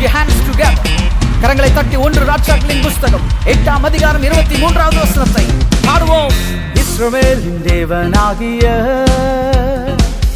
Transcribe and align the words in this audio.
Put 0.00 0.02
your 0.02 0.12
hands 0.12 0.50
together. 0.50 0.90
கரங்களை 1.42 1.72
தட்டி 1.72 1.96
ஒன்று 1.96 2.24
ராட்சாக்களின் 2.24 2.82
புஸ்தகம். 2.82 3.20
எட்டாம் 3.44 3.74
அதிகாரம் 3.82 4.22
இருபத்தி 4.22 4.56
மூன்றாவது 4.56 4.96
வசனத்தை. 4.96 5.44
பாடுவோம். 5.84 6.32
இஸ்ரவேலின் 6.74 7.60
தேவனாகிய 7.64 8.94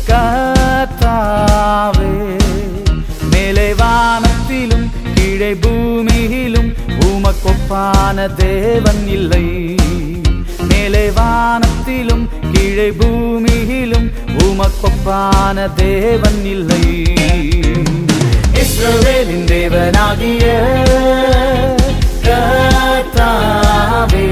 கத்தாவே 0.07 2.39
மேலே 3.31 3.73
வானத்திலும் 3.73 4.91
கீழே 5.15 5.55
பூமியிலும் 5.55 6.75
உமக்கொப்பான 6.99 8.35
தேவன் 8.35 9.07
இல்லை. 9.07 9.77
மேலே 10.69 11.09
வானத்திலும் 11.09 12.29
கீழே 12.53 12.91
பூமியிலும் 12.91 14.13
உமக்கொப்பான 14.39 15.75
தேவன் 15.75 16.45
இல்லை. 16.45 17.13
இஸ்ரவேலின் 18.65 19.47
தேவனாகிய 19.47 20.45
கர்த்தாவே 22.27 24.29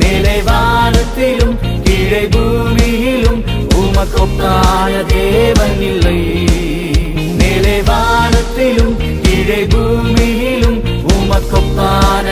மேலே 0.00 0.34
வானத்திலும் 0.48 1.56
கீழே 1.86 2.22
பூமியிலும் 2.34 3.40
உமக்கொப்பான 3.80 4.92
தேவன் 5.14 5.80
இல்லை 5.90 6.18
மேலே 7.40 7.76
வானத்திலும் 7.90 8.94
கீழே 9.24 9.60
பூமியிலும் 9.74 10.78
உமக்கொப்பான 11.14 12.26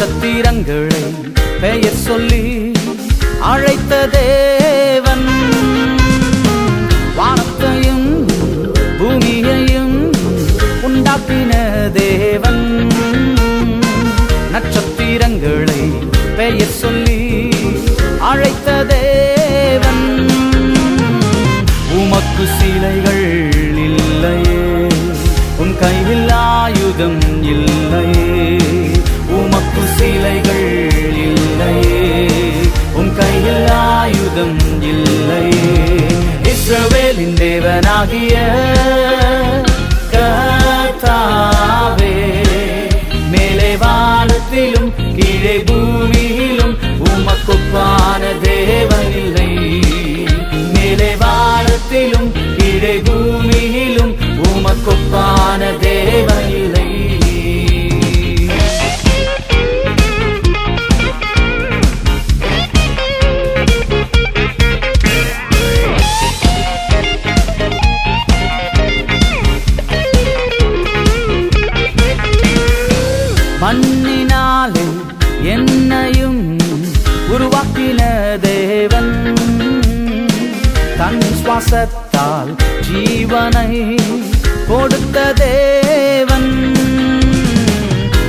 நட்சத்திரங்களை 0.00 1.14
பெயர் 1.60 1.94
சொல்லி 1.94 2.72
அழைத்த 3.40 4.08
தேவன். 4.12 5.26
வானத்தையும் 7.16 8.26
பூமியையும் 8.98 10.12
உண்டாக்கின 10.82 11.52
தேவன். 11.92 12.88
நட்சத்திரங்களை 14.50 15.92
பெயர் 16.36 16.70
சொல்லி 16.70 17.48
அழைத்த 18.20 18.84
தேவன். 18.84 20.28
உமக்கு 21.92 22.46
சிலைகள் 22.58 23.09
ஆயுதம் 34.40 34.58
இல்லை. 34.90 35.46
இஸ்ரவேலின் 36.50 37.34
தேவனாகிய 37.40 38.34
கத்தாவே 40.14 42.14
மேலே 43.32 43.70
வானத்திலும் 43.82 44.90
கீழே 45.18 45.56
பூமியிலும் 45.68 46.74
உமக்குப்பான 47.08 48.22
தேவன் 48.46 49.12
இல்லை 49.22 49.50
மேலே 50.74 51.10
வானத்திலும் 51.22 52.28
கீழே 52.58 52.94
பூமியிலும் 53.08 54.14
உமக்குப்பான 54.48 55.60
தேவன் 55.82 56.29
பாசத்தால் 81.60 82.50
ஜீவனை 82.86 83.98
கொடுத்த 84.68 85.32
தேவன். 85.32 86.48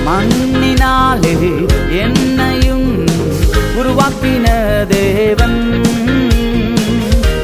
மண்ணினாலே 0.08 1.36
என்னையும் 2.04 2.90
உருவாக்கின 3.80 4.46
தேவன். 4.88 5.60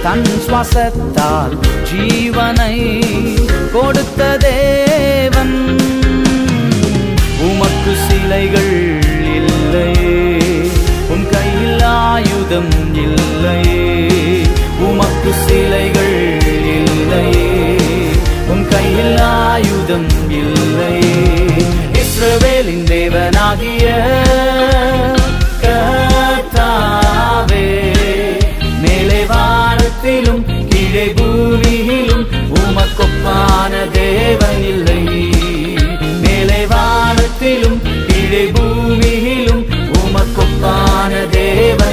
தன் 0.03 0.27
சுவாசத்தால் 0.47 1.55
ஜீவனை 1.91 2.75
கொடுத்த 3.73 4.37
தேவன். 4.39 5.57
உமக்கு 7.39 7.93
சிலைகள் 8.07 8.73
இல்லையே 9.37 10.19
உன் 11.09 11.27
கையில் 11.29 11.83
ஆயுதம் 11.83 12.73
இல்லையே 13.05 13.86
உமக்கு 15.27 15.45
சிலைகள் 15.45 16.13
இல்லையே 16.73 17.47
உன் 18.47 18.69
கையில் 18.69 19.19
ஆயுதம் 19.29 20.07
இல்லையே 20.33 21.15
இஸ்ரவேலின் 22.01 22.87
தேவனாகிய 22.87 23.87
கர்த்தாவே 25.63 27.65
மேலே 28.83 29.25
வானத்திலும் 29.25 30.43
கீழே 30.71 31.05
பூமியிலும் 31.17 32.25
உமக்கொப்பான 32.59 33.73
தேவன் 33.93 34.65
இல்லை. 34.65 35.01
மேலே 36.23 36.65
வானத்திலும் 36.65 37.79
கீழே 38.07 38.43
பூமியிலும் 38.55 39.63
உமக்கொப்பான 39.99 41.11
தேவன் 41.31 41.86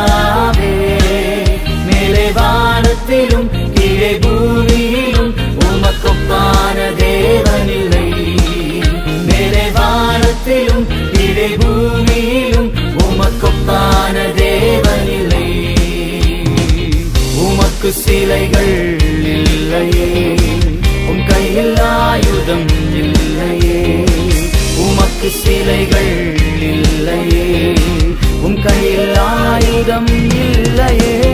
மேலே 1.87 2.25
வானத்திலும் 2.37 3.49
கீழே 3.75 4.11
பூமியிலும் 4.23 5.33
உமக்கொப்பான 5.65 6.77
மேலே 9.29 9.65
வானத்திலும் 9.77 10.85
கீழே 11.13 11.49
உனக்கு 17.81 18.01
சிலைகள் 18.01 18.97
இல்லையே. 19.23 20.35
உன் 21.09 21.23
கையில் 21.27 21.77
ஆயுதம் 21.79 22.65
இல்லையே. 22.93 24.03
உமக்கு 24.77 25.29
சிலைகள் 25.29 26.35
இல்லையே. 26.59 27.73
உன் 28.41 28.61
கையில் 28.61 29.15
ஆயுதம் 29.15 30.07
இல்லையே. 30.07 31.31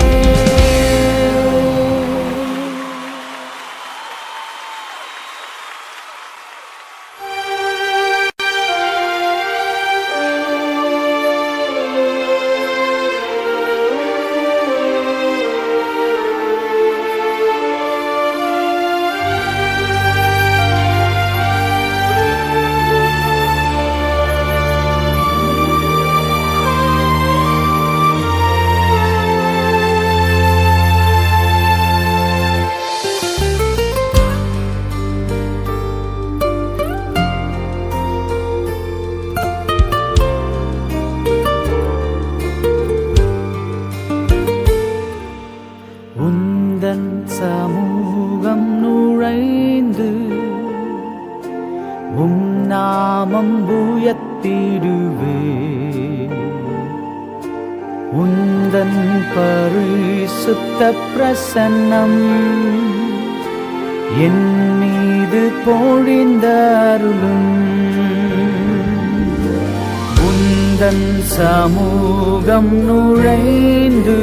சமூகம் 71.13 72.73
நுழைந்து 72.85 74.19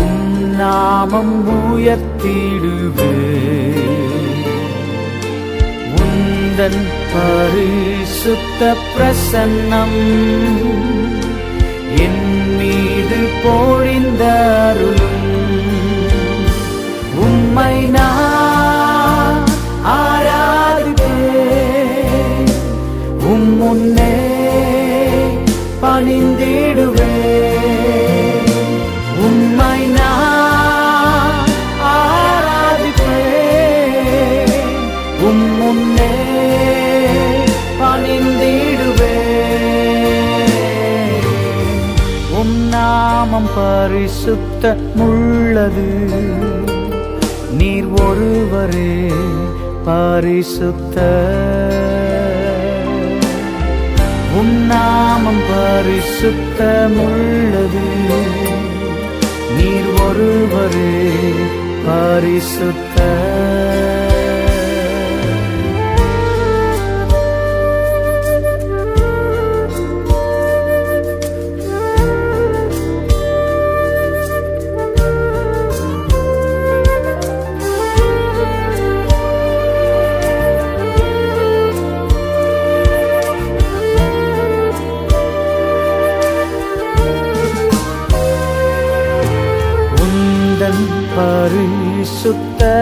உம் 0.00 0.54
நாமம் 0.58 1.36
உயர்த்திடுவே. 1.48 3.14
உந்தன் 6.00 6.82
பரிசுத்த 7.12 8.60
பிரசன்னம் 8.92 9.98
என் 12.04 12.24
மீது 12.56 13.20
பொழிந்தருளும் 13.44 15.24
உம்மை 17.16 17.76
நான் 17.86 18.35
பணிந்திடுவேன் 26.06 27.22
உம்மை 29.26 29.78
நான் 29.94 31.48
ஆராதிப்பேன். 31.92 33.32
உம் 35.28 35.46
முன்னே 35.58 36.12
பணிந்திடுவேன் 37.80 39.26
உம் 42.40 42.56
நாமம் 42.74 43.50
பரிசுத்த 43.56 44.64
முள்ளது. 45.00 45.88
நீர் 47.58 47.90
ஒருவரே 48.06 48.94
பரிசுத்த 49.90 50.96
நாமம் 54.66 55.42
பரிசுத்தமுள்ளது. 55.50 56.54
நீர் 59.56 59.90
ஒருவரே 60.08 60.98
பரிசுத்த 61.86 62.85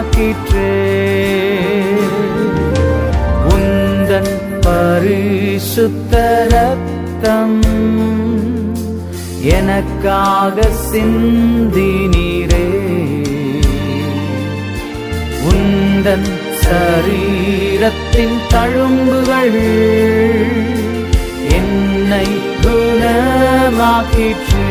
உந்தன் 3.50 4.38
பரிசுத்த 4.62 6.46
ரத்தம். 6.50 7.68
எனக்காக 9.42 10.62
சிந்தி 10.62 12.09
உந்தன் 16.00 16.28
சரீரத்தின் 16.62 18.36
தழும்புகள் 18.50 19.58
என்னை 21.58 22.28
குணமாக்கிற்று. 22.62 24.68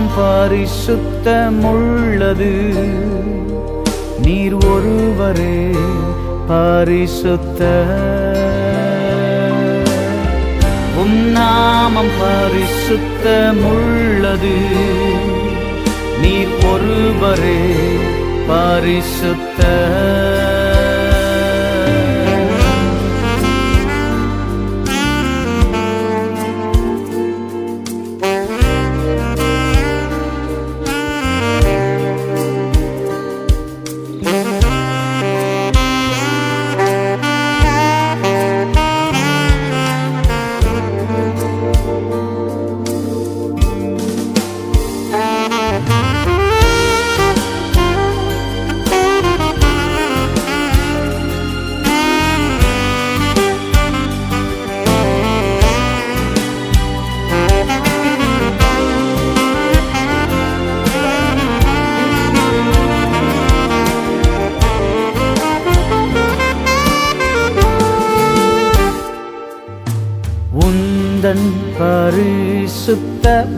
நாமம் 0.00 0.18
பரிசுத்தமுள்ளது. 0.18 2.74
நீர் 4.22 4.54
ஒருவரே 4.54 5.70
பரிசுத்த. 6.48 7.84
உம் 10.96 11.12
நாமம் 11.12 12.06
பரிசுத்தமுள்ளது. 12.06 14.56
நீர் 16.22 16.54
ஒருவரே 16.72 17.60
பரிசுத்த. 18.46 19.66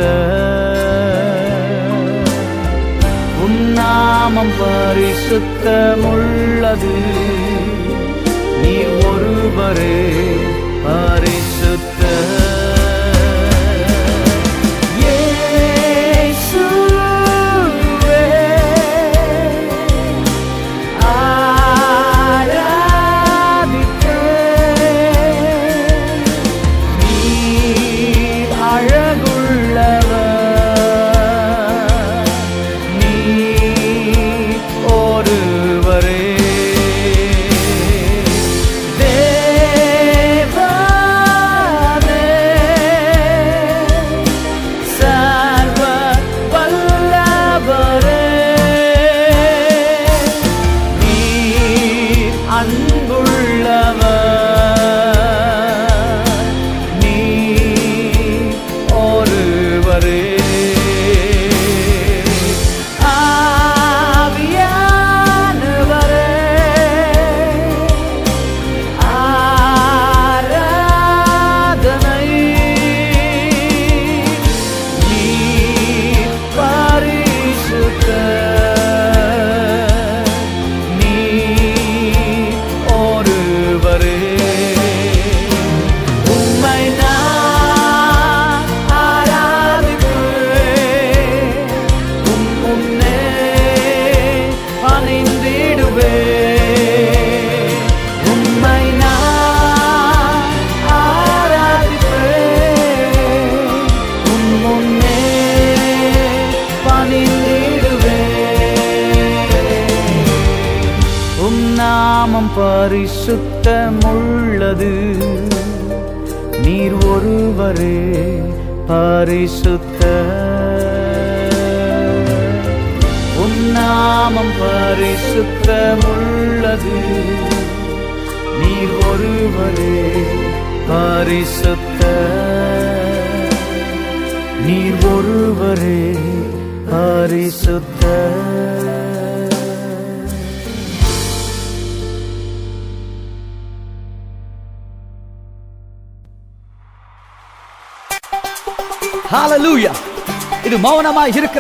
உன்னாமம் 3.47 4.55
பரிசுத்தமுள்ளது 4.61 6.95
நீர் 8.63 8.97
ஒருவரே 9.13 9.99
பரிசுத்த. 10.85 11.40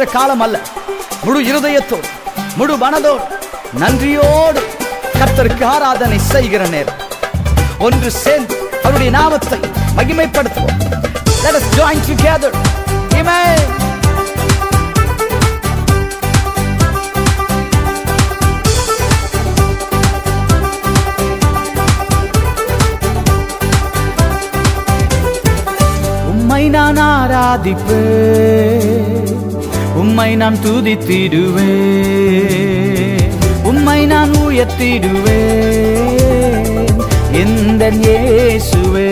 இருக்கிற 0.00 0.18
காலம் 0.18 0.42
அல்ல 0.44 0.56
முழு 1.24 1.40
இருதயத்தோடு 1.48 2.08
முழு 2.58 2.74
மனதோடு 2.82 3.24
நன்றியோடு 3.80 4.60
கர்த்தருக்கு 5.18 5.64
ஆராதனை 5.66 6.18
செய்கிற 6.28 6.62
நேரம் 6.68 7.00
ஒன்று 7.86 8.10
சேர்ந்து 8.16 8.56
அவருடைய 8.84 9.12
நாமத்தை 9.18 9.60
மகிமைப்படுத்துவோம் 9.98 10.78
Let 11.42 11.54
us 11.58 11.66
join 11.74 12.00
together. 12.08 12.50
Amen. 13.14 13.60
உம்மை 26.30 26.62
நான் 26.74 27.00
ஆராதிப்பேன் 27.10 28.60
உம்மை 30.00 30.30
நான் 30.36 30.58
துதித்திடுவே 30.64 31.72
உம்மை 33.70 34.00
நான் 34.12 34.32
உயர்த்திடுவே 34.44 35.40
எந்த 37.42 37.82
இயேசுவே. 38.04 39.10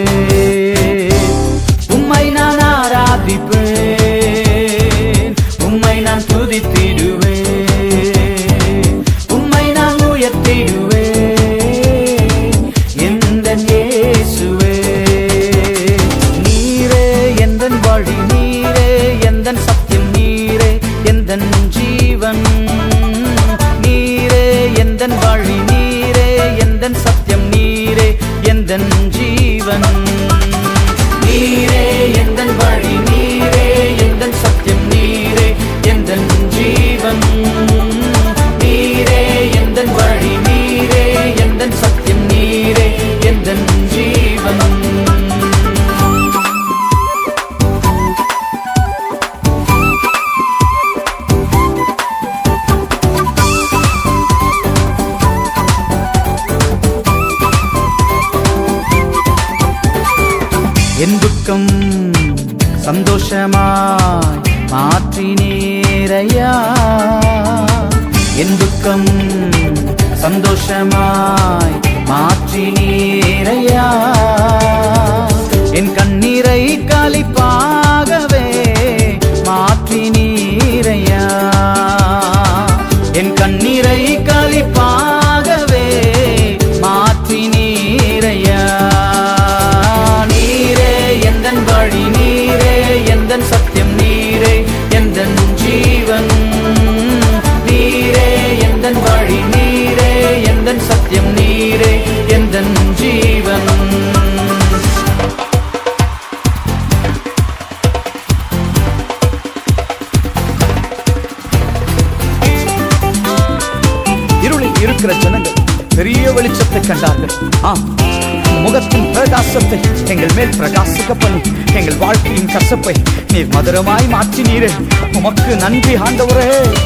நீ 123.32 123.38
மதுரமாய் 123.38 124.08
மாற்றினீரே. 124.08 124.70
உமக்கு 125.12 125.56
நன்றி 125.56 125.94
ஆண்டவரே. 125.94 126.76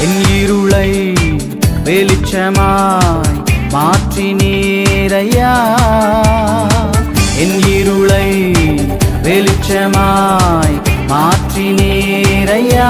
என் 0.00 0.20
இருளை 0.40 1.12
வெளிச்சமாய் 1.84 3.42
மாற்றினீரையா. 3.70 5.54
என் 7.36 7.62
இருளை 7.66 8.52
வெளிச்சமாய் 9.22 10.80
மாற்றினீரையா. 11.08 12.88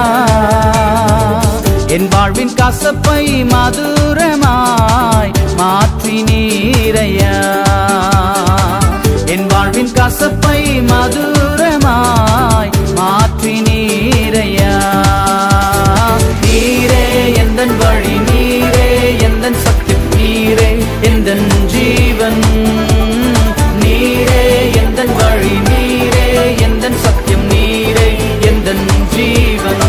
என் 1.87 2.07
வாழ்வின் 2.07 2.53
கசப்பை 2.53 3.45
மதுரமாய் 3.45 5.31
மாற்றினீரையா. 5.57 7.33
என் 9.25 9.45
வாழ்வின் 9.45 9.91
கசப்பை 9.91 10.81
மரமாய் 11.87 12.69
மாற்றி 12.97 13.53
நீரையா? 13.65 14.71
நீரே 16.43 17.03
எந்த 17.41 17.61
வழி 17.81 18.15
நீரே 18.29 18.87
எந்த 19.27 19.45
சக்தி 19.65 19.95
நீரே 20.15 20.69
எந்த 21.09 21.29
ஜீவன்? 21.73 22.41
நீரே 23.83 24.41
எந்தன் 24.81 25.13
வழி 25.19 25.53
நீரே 25.69 26.25
எந்தன் 26.67 26.97
சத்தியம் 27.05 27.45
நீரே 27.51 28.07
எந்தன் 28.49 28.83
ஜீவன்? 29.15 29.83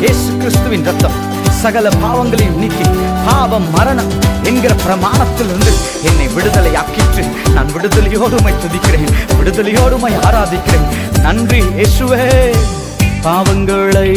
இயேசு 0.00 0.30
கிறிஸ்துவின் 0.40 0.86
ரத்தம் 0.90 1.18
சகல 1.62 1.88
பாவங்களையும் 2.02 2.60
நீக்கி 2.60 2.86
பாவம் 3.28 3.70
மரணம் 3.70 4.10
என்கிற 4.42 4.74
பிரமாணத்திலிருந்து 4.74 5.72
என்னை 6.02 6.28
விடுதலை 6.28 6.74
ஆக்கிற்று 6.74 7.22
நான் 7.54 7.72
விடுதலையோடுமை 7.74 8.52
துதிக்கிறேன் 8.62 9.08
விடுதலையோடுமை 9.38 10.12
ஆராதிக்கிறேன். 10.26 10.86
நன்றி 11.22 11.62
இயேசுவே. 11.76 12.26
பாவங்களை 13.22 14.10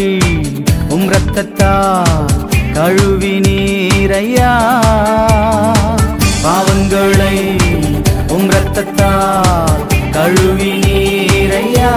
உம் 0.90 1.10
ரத்தத்தா 1.10 1.72
கழுவி 2.74 3.40
நீரையா? 3.40 4.52
பாவங்களை 6.44 7.36
உம் 8.30 8.50
ரத்தத்தா 8.50 9.12
கழுவி 10.12 10.72
நீரையா? 10.86 11.92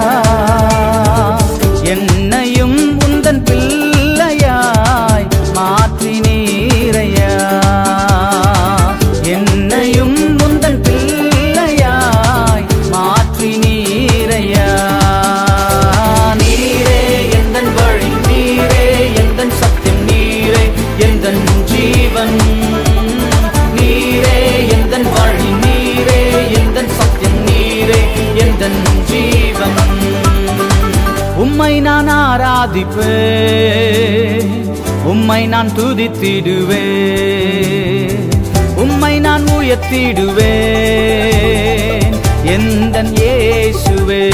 உம்மை 31.74 31.82
நான் 31.82 32.08
ஆராதிப்பேன் 32.24 33.02
உம்மை 35.04 35.46
நான் 35.46 35.70
துதித்திடுவே. 35.76 36.84
உம்மை 38.76 39.18
நான் 39.18 39.44
உயர்த்திடுவேன் 39.58 42.14
எந்தன் 42.54 43.12
ஏசுவே 43.30 44.24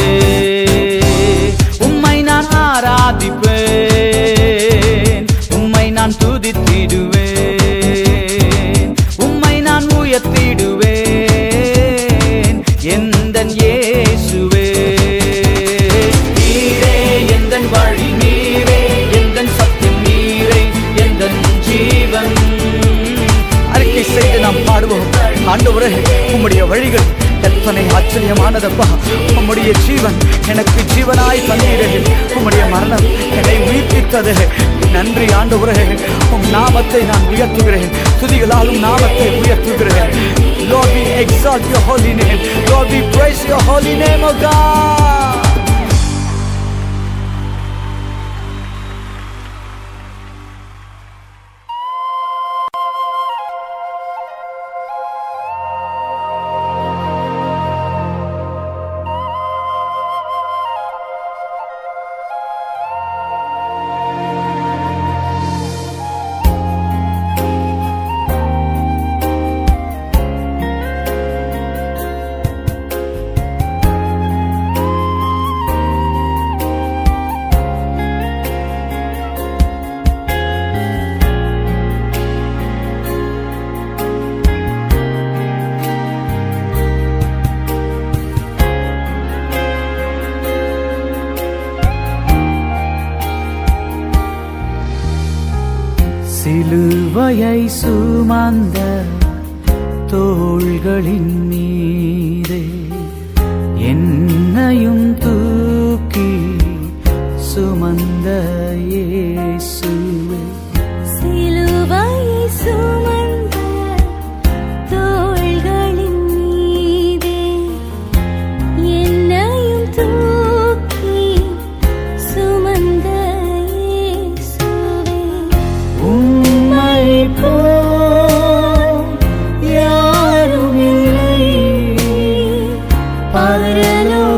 naamate, 38.81 39.41
we. 39.41 40.71
Lord, 40.71 40.89
we 40.95 41.03
exalt 41.23 41.63
your 41.69 41.81
holy 41.81 42.15
name. 42.15 42.39
Lord, 42.71 42.89
we 42.89 43.01
praise 43.13 43.45
your 43.45 43.61
holy 43.63 43.95
name, 43.97 44.25
O 44.25 44.33
God. 44.41 45.20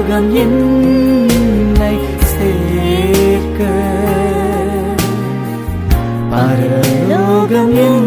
gan 0.08 0.26
ennai 0.42 1.96
seekka 2.32 3.74
paralogam 6.30 7.70
en 7.88 8.01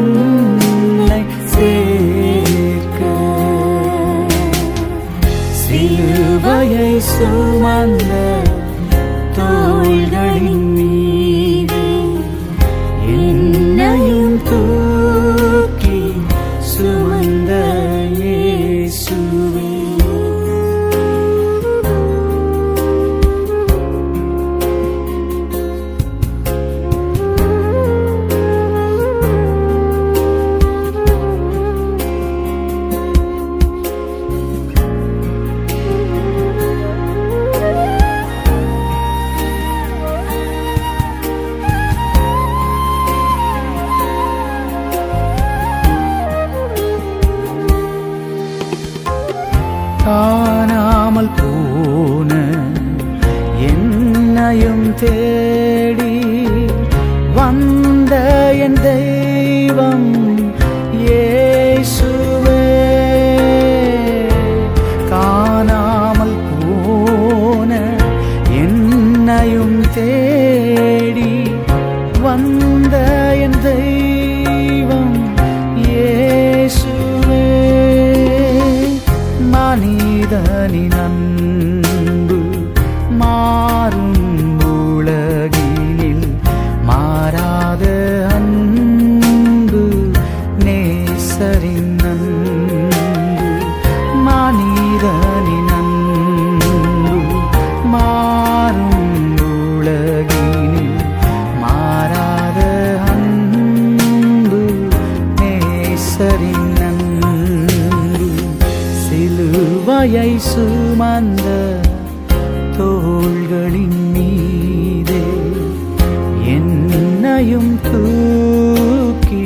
என்னையும் 117.47 117.73
தூக்கி 117.85 119.41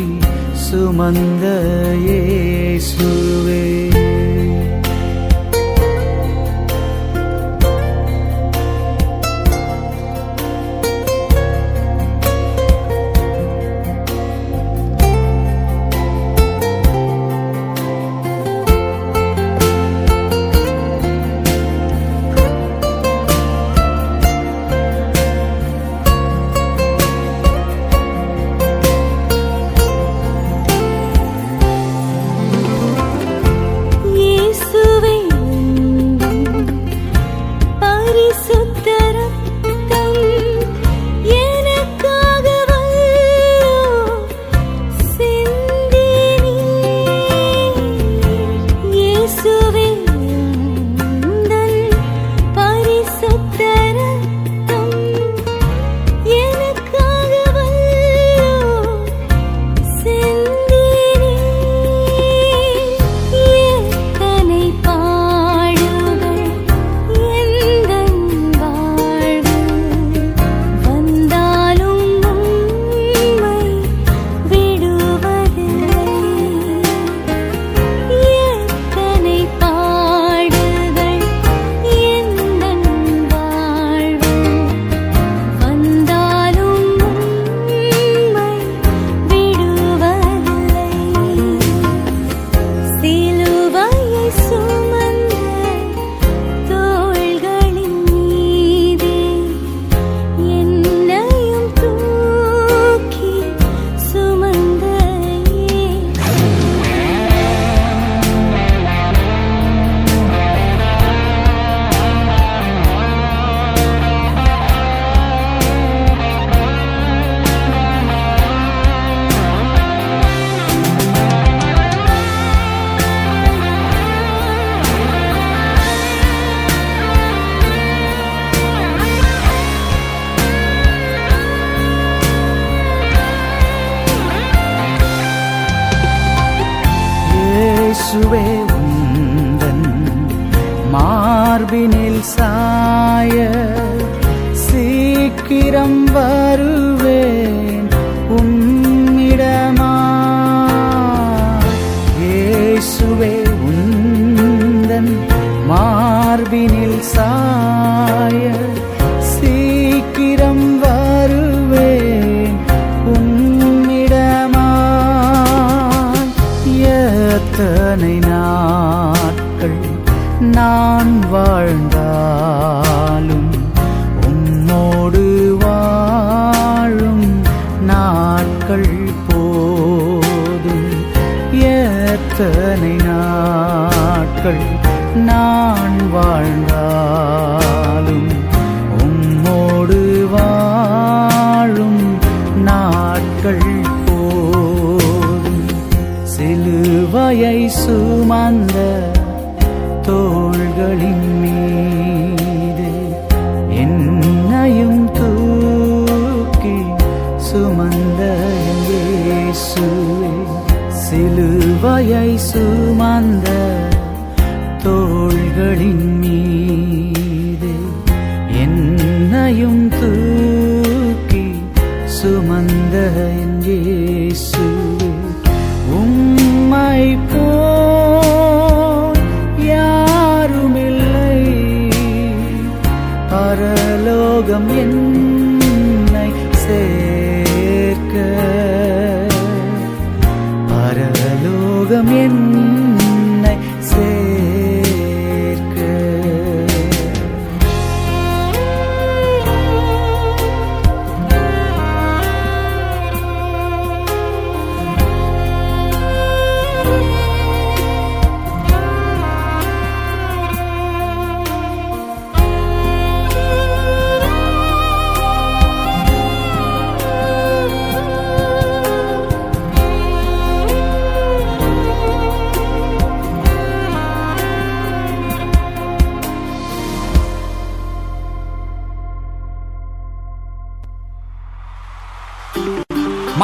சுமந்த 0.63 1.45
இயேசுவே 2.03 3.63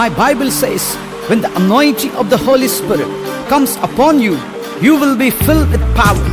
My 0.06 0.14
Bible 0.26 0.52
says, 0.52 0.84
when 1.28 1.42
the 1.42 1.50
anointing 1.60 2.12
of 2.22 2.30
the 2.30 2.38
Holy 2.38 2.68
Spirit 2.68 3.08
comes 3.52 3.72
upon 3.88 4.20
you, 4.20 4.34
you 4.80 4.98
will 5.02 5.16
be 5.22 5.30
filled 5.46 5.70
with 5.74 5.86
power. 6.00 6.26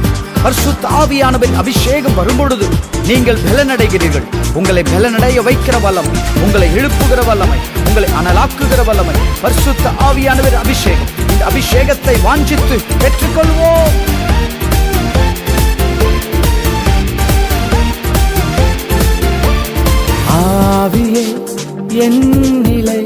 பரிசுத்த 0.42 0.88
ஆவியானவரின் 0.98 1.56
அபிஷேகம் 1.60 2.16
வரும்பொழுது 2.18 2.66
நீங்கள் 3.06 3.38
பலனடைகிறீர்கள். 3.46 4.26
உங்களை 4.52 4.82
பலனடைய 4.90 5.44
வைக்கிற 5.48 5.80
வல்லமை 5.84 6.18
உங்களை 6.44 6.68
எழுப்புகிற 6.78 7.22
வல்லமை 7.28 7.58
உங்களை 7.86 8.08
அனலாக்குகிற 8.20 8.84
வல்லமை. 8.90 9.16
பரிசுத்த 9.40 9.94
ஆவியானவர் 10.08 10.58
அபிஷேகம். 10.64 11.10
இந்த 11.30 11.42
அபிஷேகத்தை 11.52 12.16
வாஞ்சித்து 12.28 12.78
பெற்றுக்கொள்வோம் 13.04 13.98
ஆவியே 20.42 21.26
என் 22.04 22.22
நிலை. 22.68 23.00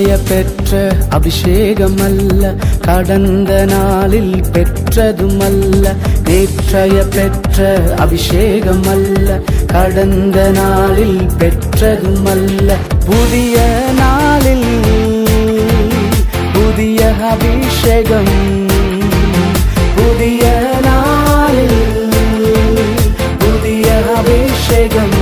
செய்ய 0.08 0.26
பெற்ற 0.28 0.74
அபிஷேகம் 1.16 1.98
அல்ல 2.04 2.52
கடந்த 2.86 3.50
நாளில் 3.72 4.36
பெற்றதும் 4.54 5.42
அல்ல 5.46 5.92
நேற்றைய 6.28 6.96
பெற்ற 7.16 7.66
அபிஷேகம் 8.04 8.88
அல்ல 8.94 9.36
கடந்த 9.74 10.38
நாளில் 10.60 11.20
பெற்றதும் 11.40 12.30
அல்ல 12.34 12.78
புதிய 13.08 13.66
நாளில் 14.00 14.70
புதிய 16.56 17.12
அபிஷேகம் 17.32 18.34
புதிய 19.98 20.44
நாளில் 20.88 21.80
புதிய 23.44 23.86
அபிஷேகம். 24.18 25.17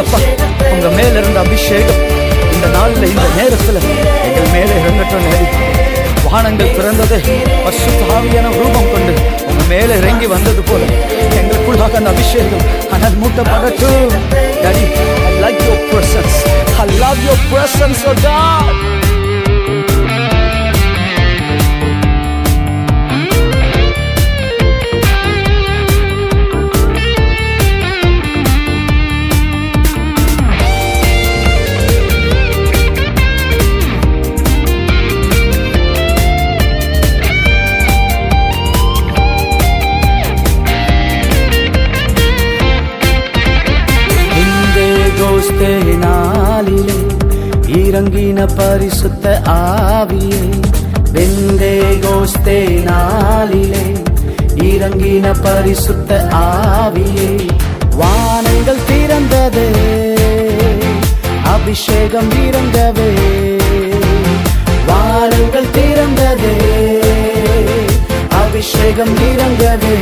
ஏசப்பா 0.00 0.18
உங்க 0.72 0.88
மேல 0.96 1.14
இருந்த 1.20 1.38
அபிஷேகம் 1.46 1.98
இந்த 2.52 2.66
நாள்ல 2.74 3.02
இந்த 3.12 3.24
நேரத்துல 3.38 3.78
எங்கள் 4.26 4.48
மேலே 4.54 4.74
இறங்கட்டும் 4.80 5.24
நேரி 5.26 5.46
வானங்கள் 6.24 6.72
பிறந்தது 6.76 7.16
பசுத்தாவியான 7.64 8.52
ரூபம் 8.56 8.88
கொண்டு 8.92 9.14
உங்க 9.48 9.62
மேல 9.68 9.96
இறங்கி 10.02 10.26
வந்தது 10.34 10.62
போல 10.62 10.82
எங்களுக்குள்ளாக 11.38 11.98
அந்த 12.00 12.12
அபிஷேகம் 12.16 12.66
ஆனால் 12.96 13.18
மூட்டப்படட்டும் 13.22 14.16
Daddy, 14.64 14.86
I 15.26 15.34
like 15.42 15.60
your 15.66 15.78
presence. 15.90 16.34
I 16.82 16.88
love 17.02 17.20
your 17.28 17.38
presence, 17.52 18.00
oh 18.04 18.16
God. 18.22 18.72
பொங்கின 48.12 48.44
பரிசுத்த 48.56 49.26
ஆவியே 49.50 50.40
வெந்தே 51.14 51.74
கோஸ்தே 52.00 52.56
நாளிலே 52.78 53.84
இறங்கின 54.64 55.26
பரிசுத்த 55.42 56.10
ஆவியே. 56.40 57.28
வானங்கள் 57.94 58.82
திறந்தது 58.88 59.66
அபிஷேகம் 61.54 62.32
இறங்கவே 62.46 63.10
வானங்கள் 64.86 65.70
திறந்தது 65.72 66.52
அபிஷேகம் 68.42 69.14
இறங்கவே 69.30 69.96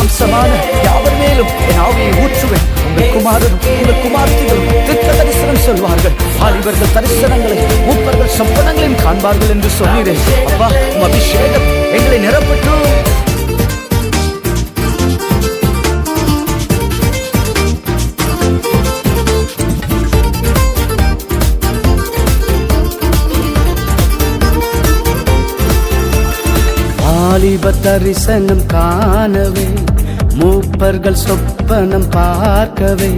மாம்சமான 0.00 0.50
யாவர் 0.84 1.16
மேலும் 1.20 1.50
என் 1.70 1.80
ஆவியை 1.86 2.12
ஊற்றுவேன்? 2.22 2.66
உங்கள் 2.86 3.10
குமாரரும் 3.14 3.58
உங்கள் 3.72 4.00
குமார்த்திகளும் 4.04 4.70
திட்ட 4.88 5.08
தரிசனம் 5.18 5.62
சொல்வார்கள். 5.66 6.14
வாலிபர்கள் 6.40 6.94
தரிசனங்களை 6.96 7.58
மூப்பர்கள் 7.86 8.34
சொப்பனங்களையும் 8.38 9.00
காண்பார்கள் 9.04 9.52
என்று 9.56 9.70
சொன்னீரே. 9.80 10.16
அப்பா 10.50 10.68
உம் 10.94 11.06
அபிஷேகம் 11.08 11.68
எங்களை 11.98 12.18
நிரப்பட்டும். 12.26 12.86
வாலிப 27.02 27.70
தரிசனம் 27.84 28.66
காணவே 28.66 29.66
நண்பர்கள் 30.82 31.16
சொப்பனம் 31.22 32.06
பார்க்கவே 32.14 33.08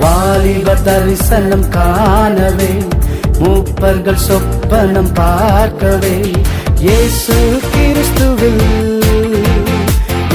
வாலிப 0.00 0.72
தரிசனம் 0.86 1.66
காணவே 1.76 2.70
மூப்பர்கள் 3.42 4.18
சொப்பனம் 4.24 5.12
பார்க்கவே 5.18 6.16
இயேசு 6.86 7.36
கிறிஸ்துவில் 7.74 8.64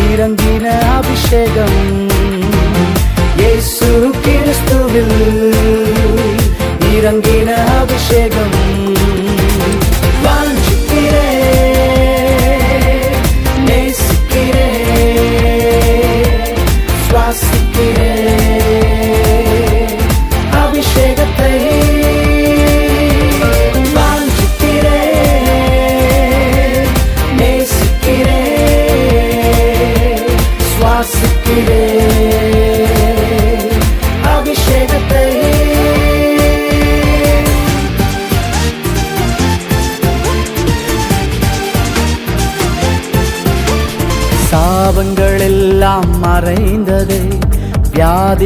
இறங்கின 0.07 0.65
அபிஷேகம். 0.97 1.77
இயேசு 3.41 3.89
கிறிஸ்துவில் 4.25 5.17
இறங்கின 6.95 7.49
அபிஷேகம். 7.81 8.32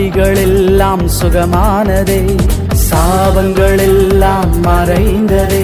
வியாதிகள் 0.07 0.37
எல்லாம் 0.41 1.03
சுகமானதே 1.15 2.19
சாபங்கள் 2.83 3.81
எல்லாம் 3.85 4.53
மறைந்ததே 4.65 5.63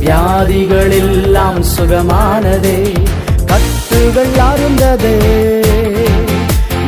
வியாதிகள் 0.00 0.94
எல்லாம் 0.96 1.60
சுகமானதே 1.74 2.74
கத்துகள் 3.50 4.34
அருந்ததே. 4.46 5.14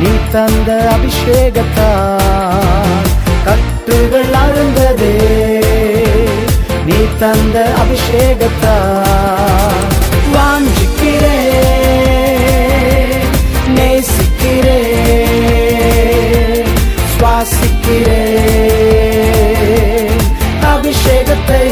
நீ 0.01 0.11
தந்த 0.33 0.69
அபிஷேகத்தா 0.95 1.89
கட்டுகள் 3.47 4.35
அருந்ததே. 4.43 5.15
நீ 6.89 6.99
தந்த 7.23 7.57
அபிஷேகத்தா 7.83 8.75
வாஞ்சிக்கிறே 10.35 11.37
நேசிக்கிறே 13.77 14.79
வாஞ்சிக்கிறேன் 17.93 18.19
அபிஷேகத்தை 20.65 21.63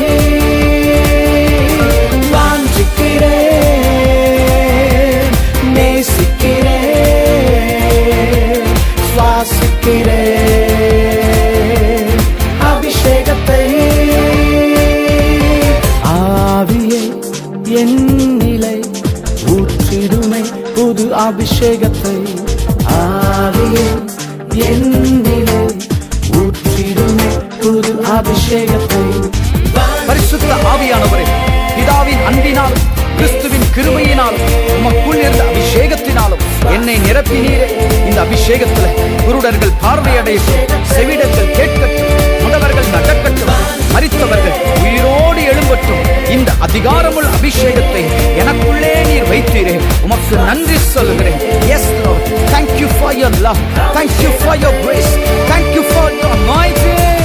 வாஞ்சிக்கிறேன் 3.62 5.36
நேசிக்கிறேன் 5.76 6.98
சுவாசிக்கிறேன் 10.42 10.58
அபிஷேகத்தை 12.70 13.64
ஆவியே 16.14 17.02
என் 17.80 17.98
நிலை 18.40 18.78
ஊற்றிடுமை 19.54 20.44
புது 20.76 21.08
அபிஷேகத்தை. 21.24 22.18
ஆவியே 22.98 23.88
என் 24.68 24.88
அபிஷேகத்தை. 28.20 29.02
பரிசுத்த 30.08 30.52
ஆவியானவரே 30.72 31.26
பிதாவின் 31.76 32.24
அன்பினால் 32.30 32.76
கிறிஸ்துவின் 33.18 33.68
கிருமையினாலும் 33.76 34.52
உமக்குள் 34.76 35.20
இருந்த 35.22 35.42
அபிஷேகத்தினாலும் 35.52 36.44
என்னை 36.76 36.96
நிரப்பினீரே. 37.06 37.68
இந்த 38.08 38.20
அபிஷேகத்துல 38.26 38.88
குருடர்கள் 39.26 39.74
பார்வையடையட்டும் 39.84 40.86
செவிடர்கள் 40.94 41.54
கேட்கட்டும் 41.58 42.16
முடவர்கள் 42.44 42.92
நடக்கட்டும் 42.96 43.54
மரித்தவர்கள் 43.94 44.58
உயிரோடு 44.84 45.42
எழும்பட்டும். 45.52 46.04
இந்த 46.36 46.50
அதிகாரமுள்ள 46.66 47.30
அபிஷேகத்தை 47.38 48.04
எனக்குள்ளே 48.42 48.92
நீர் 49.10 49.30
வைத்தீரே. 49.32 49.76
உமக்கு 50.08 50.36
நன்றி 50.50 50.78
சொல்கிறேன் 50.96 51.40
yes 51.78 51.90
thank 52.54 52.76
you 52.82 52.90
for 52.98 53.18
your 53.22 53.40
love 53.48 53.62
thank 53.98 54.20
you 54.26 54.32
for 54.42 54.62
your 54.66 54.80
grace 54.86 55.14
thank 55.52 55.72
you 55.78 55.84
for 55.92 56.14
your 56.20 56.36
anointing 56.38 57.19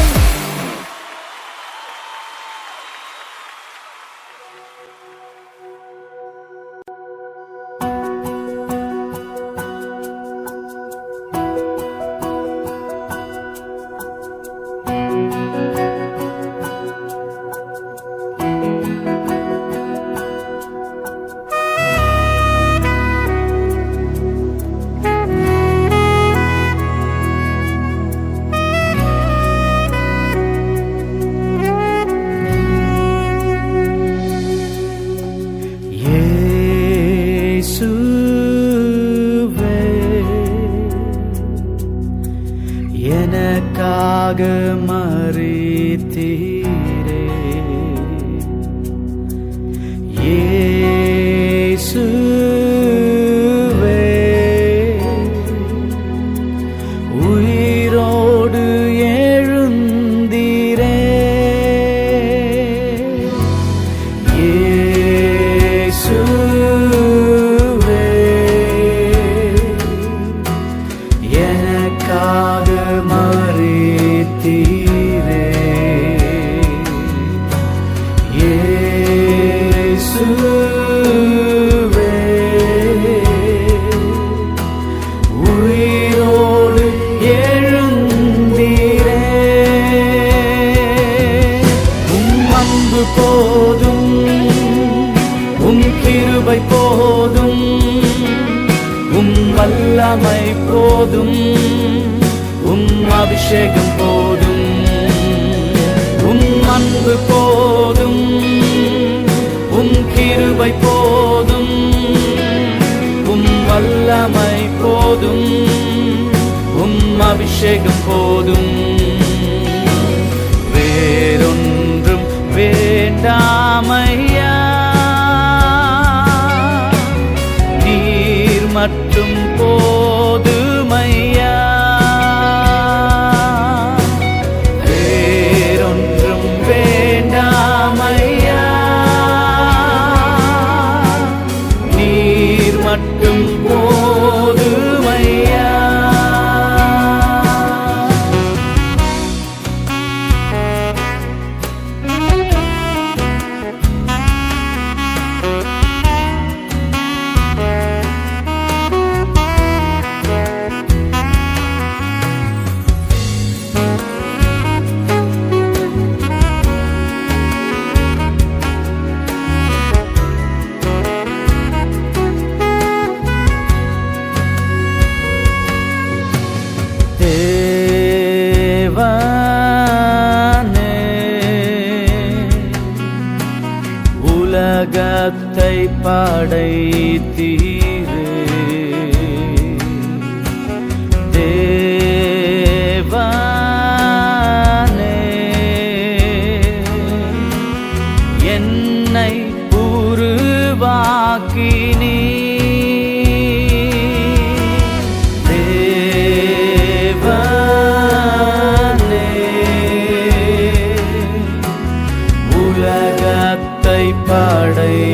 say 214.85 215.14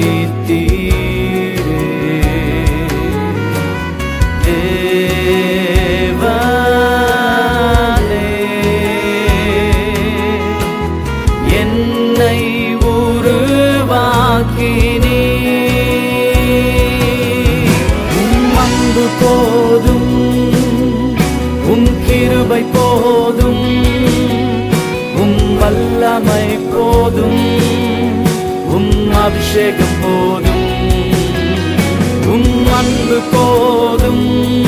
போதும். 33.32 34.64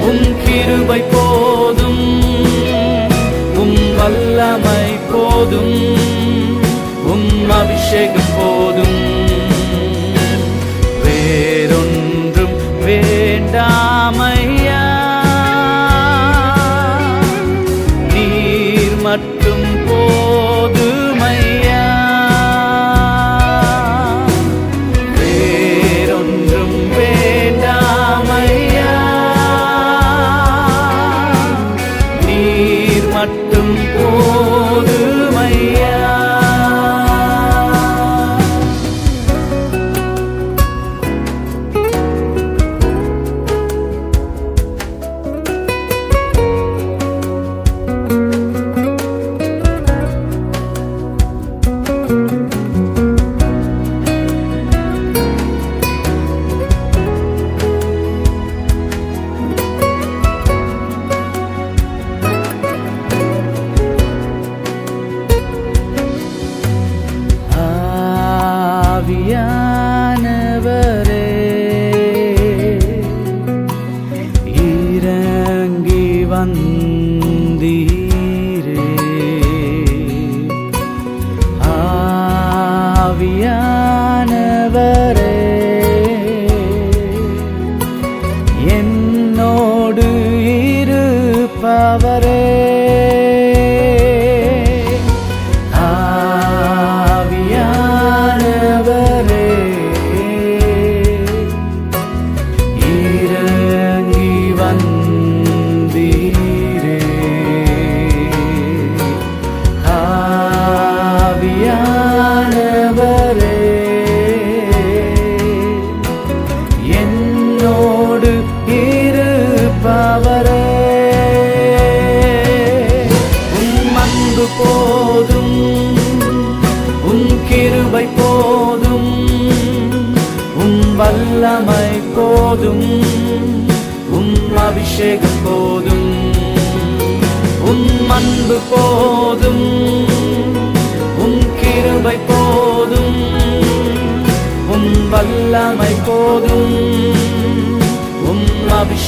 உம் 0.00 0.36
கிருபை 0.44 1.02
போதும். 1.12 2.22
உம் 3.56 3.96
வல்லமை 3.96 4.92
போதும். 5.12 5.96
உம் 7.04 7.50
அபிஷேகம் 7.50 8.25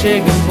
chegando. 0.09 0.47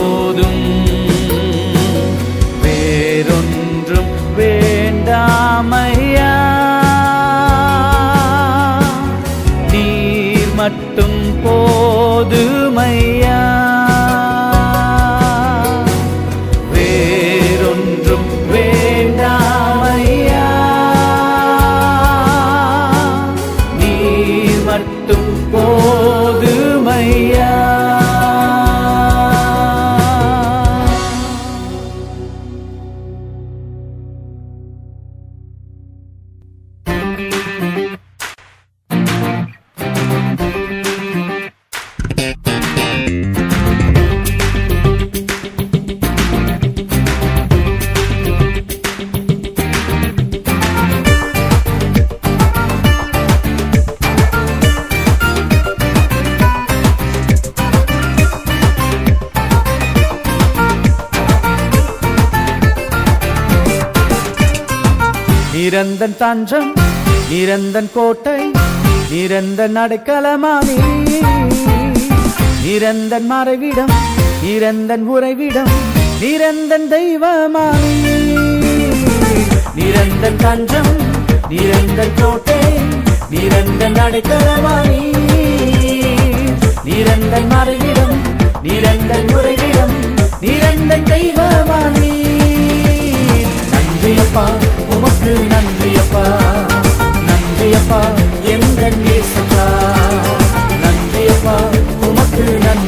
நிரந்தன் 65.58 66.16
தஞ்சம் 66.20 66.70
நிரந்தன் 67.30 67.90
கோட்டை 67.94 68.40
நிரந்தன் 69.12 69.78
அடைக்கலமானி 69.84 70.76
நிரந்தன் 72.64 73.28
மறைவிடம் 73.32 73.94
நிரந்தன் 74.44 75.06
உறைவிடம் 75.14 75.72
நிரந்தன் 76.22 76.88
தெய்வமானி 76.94 77.94
நிரந்தன் 79.80 80.40
தஞ்சம் 80.44 80.92
நிரந்தன் 81.52 82.16
கோட்டை 82.22 82.60
நிரந்தன் 83.34 84.00
அடைக்கலமானி 84.06 85.02
நிரந்தன் 86.88 87.50
மறைவிடம் 87.54 88.16
நிரந்தன் 88.68 89.30
உறைவிடம் 89.38 89.96
நிரந்தன் 90.44 91.08
தெய்வமானி 91.12 92.14
நன்றியப்பா 93.72 94.46
உமக்கு 94.98 95.38
நன்றியப்பா. 95.50 96.24
நன்றியப்பா. 97.28 98.00
எங்கள் 98.44 98.94
நேசப்பா 98.94 99.66
நன்றியப்பா. 100.84 101.56
உமக்கு 102.08 102.44
நன்றி. 102.44 102.87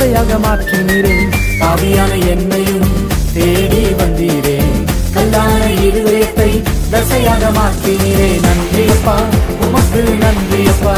ஆசையாக 0.00 0.36
மாற்றினீரே 0.38 1.16
ஆவியான 1.68 2.12
என்னையும் 2.32 2.86
தேடி 3.34 3.82
வந்தீரே. 3.98 4.56
கல்லான 5.14 5.60
இருதயத்தை 5.86 6.48
தசையாக 6.90 7.50
மாற்றினீரே 7.58 8.30
நன்றியப்பா 8.46 9.16
உமக்கு 9.66 10.04
நன்றியப்பா. 10.22 10.96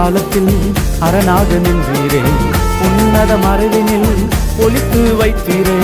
காலத்தில் 0.00 0.54
அரணாக 1.00 1.48
நின்றீரே 1.64 2.20
உன்னத 2.84 3.32
மறைவினில் 3.44 4.12
ஒழித்து 4.58 5.00
வைத்தீரே. 5.20 5.76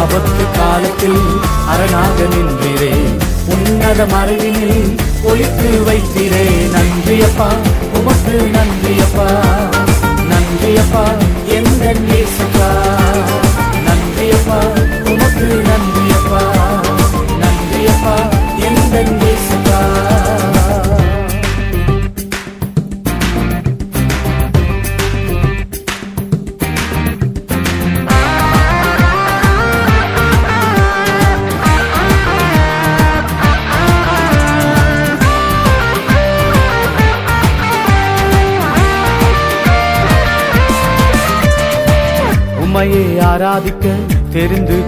ஆபத்து 0.00 0.44
காலத்தில் 0.58 1.20
அரணாக 1.72 2.16
நின்றீரே 2.32 2.92
உன்னத 3.54 4.06
மறைவினில் 4.14 4.90
ஒழித்து 5.22 5.70
வைத்தீரே. 5.88 6.44
நன்றியப்பா 6.74 7.48
உமக்கு 7.98 8.36
நன்றியப்பா 8.56 9.28
நன்றியப்பா. 10.32 11.04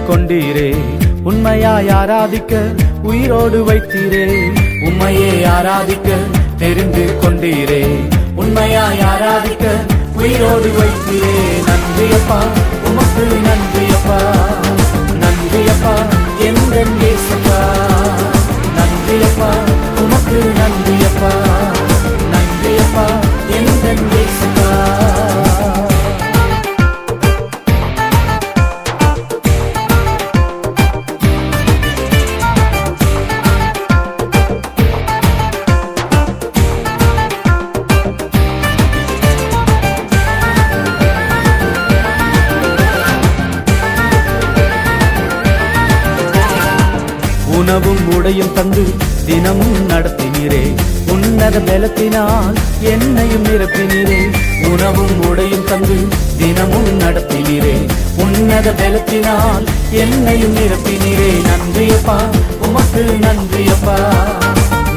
கொண்டீரே. 0.09 0.75
உண்மையாய் 1.23 1.87
ஆராதிக்க 1.87 2.75
உயிரோடு 3.03 3.63
வைத்தீரே. 3.63 4.51
உம்மையே 4.85 5.45
ஆராதிக்க 5.45 6.09
தெரிந்து 6.57 7.17
கொண்டீரே. 7.21 7.85
உண்மையாய் 8.35 8.99
ஆராதிக்க 8.99 9.65
உயிரோடு 10.13 10.71
வைத்தீரே. 10.79 11.37
நன்றியப்பா 11.69 12.39
உமக்கு 12.87 13.27
நன்றியப்பா. 13.47 14.19
நன்றியப்பா 15.23 15.95
எந்த 16.39 16.85
நேசப்பா 17.01 17.68
உணவும் 47.69 48.13
உடையும் 48.13 48.53
தந்து 48.53 48.93
தினமும் 49.25 49.89
நடத்தினீரே. 49.89 50.73
உன்னத 51.07 51.59
பலத்தினால் 51.59 52.55
என்னையும் 52.79 53.45
நிரப்பினீரே. 53.45 54.31
உணவும் 54.71 55.25
உடையும் 55.29 55.63
தந்து 55.63 56.07
தினமும் 56.37 56.99
நடத்தினீரே. 56.99 57.85
உன்னத 58.17 58.71
பலத்தினால் 58.71 59.65
என்னையும் 59.91 60.55
நிரப்பினீரே. 60.55 61.41
நன்றியப்பா 61.41 62.17
உமக்கு 62.61 63.05
நன்றியப்பா. 63.21 63.97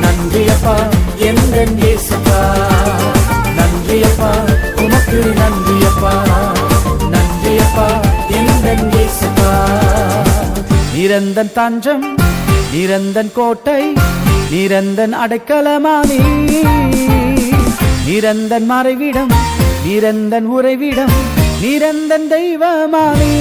நன்றியப்பா 0.03 0.77
எந்த 1.17 1.67
இயேசுப்பா. 1.81 2.41
நன்றியப்பா 3.57 4.31
உமக்கு 4.77 5.33
நன்றியப்பா. 5.43 6.15
நன்றியப்பா 7.11 8.01
எந்த 8.31 8.97
இயேசுப்பா. 8.97 9.51
நிரந்தன் 10.95 11.53
தஞ்சம் 11.53 12.21
நிரந்தன் 12.73 13.33
கோட்டை 13.35 13.81
நிரந்தன் 14.53 15.15
அடைக்கலமானி 15.23 16.19
நிரந்தன் 18.07 18.67
மறைவிடம் 18.71 19.33
நிரந்தன் 19.87 20.49
உறைவிடம் 20.57 21.15
நிரந்தன் 21.63 22.27
தெய்வமானி 22.33 23.33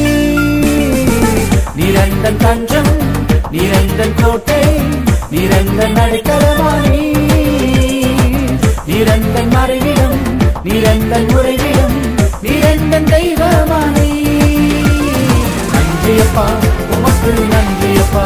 நிரந்தன் 1.79 2.39
தஞ்சம் 2.43 2.91
நிரந்தன் 3.55 4.15
கோட்டை 4.21 4.61
நிரந்தன் 5.31 5.97
அடைக்கலமானி 6.03 7.05
நிரந்தன் 8.89 9.51
மறைவிடம் 9.55 10.19
நிரந்தன் 10.65 11.29
உறைவிடம் 11.37 11.97
நிரந்தன் 12.45 13.09
தெய்வமானி 13.13 14.09
நன்றியப்பா 15.73 16.47
உமக்கு 16.95 17.33
நன்றியப்பா 17.53 18.25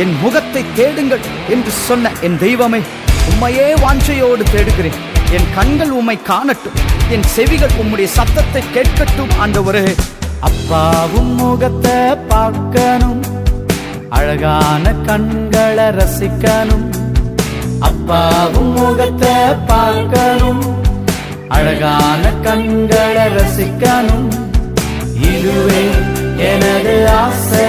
என் 0.00 0.16
முகத்தை 0.20 0.64
தேடுங்கள் 0.74 1.18
என்று 1.48 1.70
சொன்ன 1.70 2.10
என் 2.20 2.38
தெய்வமே 2.38 2.78
உம்மையே 3.30 3.74
வாஞ்சையோடு 3.74 4.42
தேடுகிறேன். 4.52 4.98
என் 5.30 5.46
கண்கள் 5.54 5.90
உம்மை 5.90 6.22
காணட்டும். 6.22 6.72
என் 7.10 7.22
செவிகள் 7.22 7.68
உம்முடைய 7.68 8.04
சத்தத்தை 8.04 8.62
கேட்கட்டும் 8.74 9.32
ஆண்டவரே. 9.40 9.94
அப்பாவும் 10.40 11.34
முகத்தை 11.34 12.16
பார்க்கணும். 12.28 13.24
அழகான 14.08 14.94
கண்களை 15.06 15.84
ரசிக்கணும். 15.84 16.86
அப்பாவும் 17.78 18.72
முகத்தை 18.72 19.34
பார்க்கணும். 19.66 20.64
அழகான 21.48 22.32
கண்களை 22.42 23.26
ரசிக்கணும். 23.26 24.28
இதுவே 25.20 25.90
எனது 26.36 27.08
ஆசை. 27.08 27.68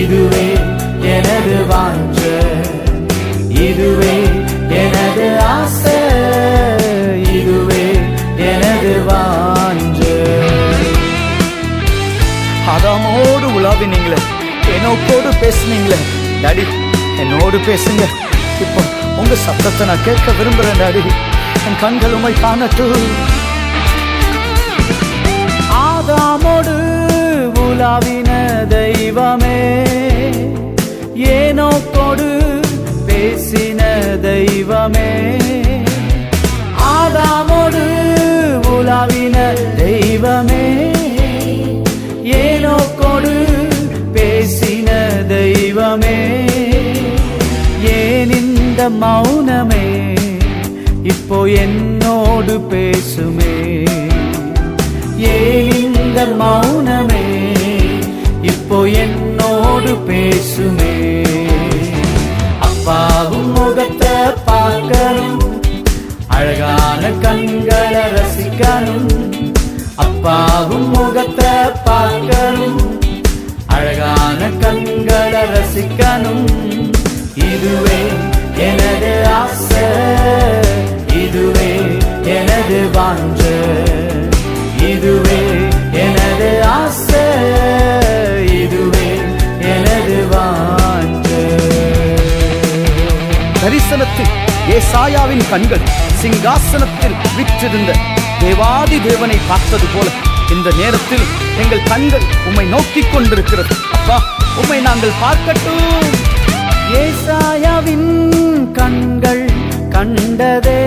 இதுவே 0.00 0.53
எனது 1.46 1.74
வாஞ்ச. 1.74 2.20
இதுவே 3.48 4.22
எனது 4.68 5.40
ஆசை. 5.40 5.92
இதுவே 7.34 8.00
எனது 8.36 9.02
வாஞ்ச. 9.08 10.06
ஆதாமோடு 12.66 13.46
உலாவினீங்களே. 13.58 14.18
என்னோக்கோடு 14.66 15.30
பேசுனீங்களே. 15.40 15.98
டாடி 16.42 16.66
என்னோடு 17.18 17.56
பேசுங்க. 17.58 18.04
இப்போ 18.60 18.82
உங்க 19.16 19.34
சத்தத்தை 19.34 19.86
நான் 19.86 20.04
கேட்க 20.04 20.32
விரும்புறேன் 20.32 20.82
டாடி. 20.82 21.06
என் 21.66 21.78
கண்கள் 21.80 22.12
உமை 22.12 22.32
காணட்டு 22.32 22.96
ஆதாமோடு 25.72 26.92
உலாவின 27.58 28.48
தெய்வமே. 28.68 29.82
ஏனோ 31.14 31.68
கொடு 31.92 32.60
பேசின 33.06 33.80
தெய்வமே. 34.20 35.36
ஆதாமோடு 36.96 37.84
உலாவின 38.68 39.52
தெய்வமே. 39.76 40.90
ஏனோ 42.22 42.76
கொடு 42.98 43.46
பேசின 44.14 44.88
தெய்வமே. 45.26 46.44
ஏன் 47.80 48.30
இந்த 48.30 48.90
மௌனமே? 48.90 50.16
இப்போ 51.02 51.44
என்னோடு 51.44 52.60
பேசுமே. 52.60 53.84
ஏன் 55.18 55.84
இந்த 55.84 56.26
மௌனமே? 56.40 57.24
இப்போ 58.42 58.84
என்னோடு 58.84 59.96
பேசுமே. 60.06 60.93
அப்பாவும் 62.86 63.52
முகத்தை 63.52 64.10
பார்க்கணும். 64.44 65.62
அழகான 66.26 67.10
கண்களை 67.10 68.00
ரசிக்கணும். 68.00 69.52
அப்பாவும் 69.94 70.88
முகத்தை 70.88 71.46
பார்க்கணும். 71.84 73.00
அழகான 73.66 74.48
கண்களை 74.60 75.40
ரசிக்கணும். 75.42 76.48
இதுவே 77.34 78.12
எனது 78.56 79.26
ஆசை. 79.26 79.82
இதுவே 81.24 81.80
எனது 82.24 82.88
வாஞ்ச. 82.92 83.42
ஏசாயாவின் 94.76 95.44
கண்கள் 95.50 95.84
சிங்காசனத்தில் 96.20 97.16
விற்றிருந்த 97.36 97.90
தேவாதி 98.40 98.98
தேவனை 99.08 99.38
பார்த்தது 99.48 99.86
போல. 99.94 100.08
இந்த 100.54 100.68
நேரத்தில் 100.80 101.26
எங்கள் 101.62 101.82
கண்கள் 101.82 102.24
உம்மை 102.46 102.66
நோக்கிக் 102.66 103.12
கொண்டிருக்கிறது. 103.12 103.74
அப்பா 103.92 104.16
உம்மை 104.60 104.80
நாங்கள் 104.80 105.14
பார்க்கட்டும். 105.22 106.10
ஏசாயாவின் 107.02 108.10
கண்கள் 108.72 109.44
கண்டதே 109.90 110.82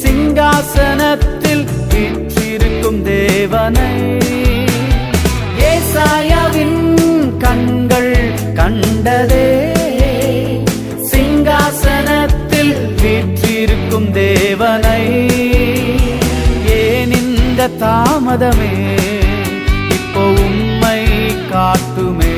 சிங்காசனத்தில் 0.00 1.64
வீற்றிருக்கும் 1.92 3.02
தேவனை. 3.02 3.90
ஏசாயாவின் 5.72 6.78
கண்கள் 7.38 8.14
கண்டதே 8.54 9.46
வீற்றிருக்கும் 13.92 14.12
தேவனை. 14.12 15.02
ஏன் 16.66 17.12
இந்த 17.12 17.68
தாமதமே? 17.80 18.72
இப்போ 19.96 20.22
உம்மை 20.44 21.00
காட்டுமே. 21.52 22.36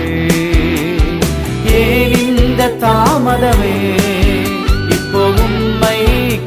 ஏன் 1.80 2.14
இந்த 2.26 2.62
தாமதமே? 2.82 3.76
இப்போ 4.88 5.22
உம்மை 5.44 6.00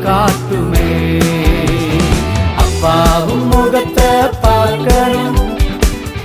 காட்டுமே. 0.06 0.90
அப்பாவும் 2.64 3.48
முகத்தை 3.48 4.12
பார்க்கணும். 4.42 5.40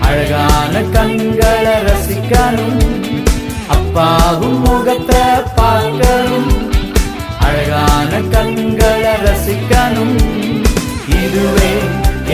அழகான 0.00 0.74
கண்களை 0.92 1.76
ரசிக்கணும். 1.88 2.82
அப்பாவும் 3.68 4.60
முகத்தை 4.60 5.24
பார்க்கணும். 5.54 6.50
அழகான 7.40 8.10
கண் 8.30 8.51
ரசிக்கணும் 9.54 10.14
இதுவே 11.16 11.72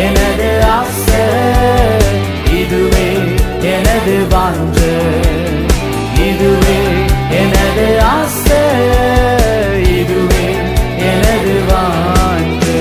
எனது 0.03 0.49
ஆசை 0.73 1.23
இதுவே 2.59 3.07
எனது 3.73 4.15
வாஞ்சு 4.33 4.91
இதுவே 6.27 6.77
எனது 7.41 7.87
ஆசை 8.11 8.61
இதுவே 9.95 10.45
எனது 11.09 11.55
வாஞ்சு. 11.71 12.77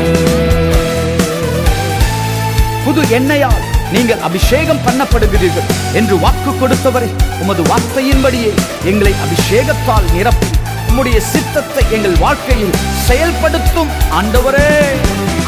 புது 2.85 3.03
எண்ணெயால் 3.11 3.63
நீங்கள் 3.91 4.21
அபிஷேகம் 4.21 4.83
பண்ணப்படுகிறீர்கள் 4.85 5.69
என்று 5.93 6.15
வாக்கு 6.19 6.53
கொடுத்தவரை 6.55 7.09
உமது 7.41 7.63
வார்த்தையின்படியே 7.63 8.51
எங்களை 8.85 9.13
அபிஷேகத்தால் 9.25 10.09
நிரப்பி 10.15 10.49
உம்முடைய 10.97 11.17
சித்தத்தை 11.17 11.81
எங்கள் 11.91 12.15
வாழ்க்கையில் 12.17 12.71
செயல்படுத்தும் 13.07 13.89
ஆண்டவரே. 14.19 14.69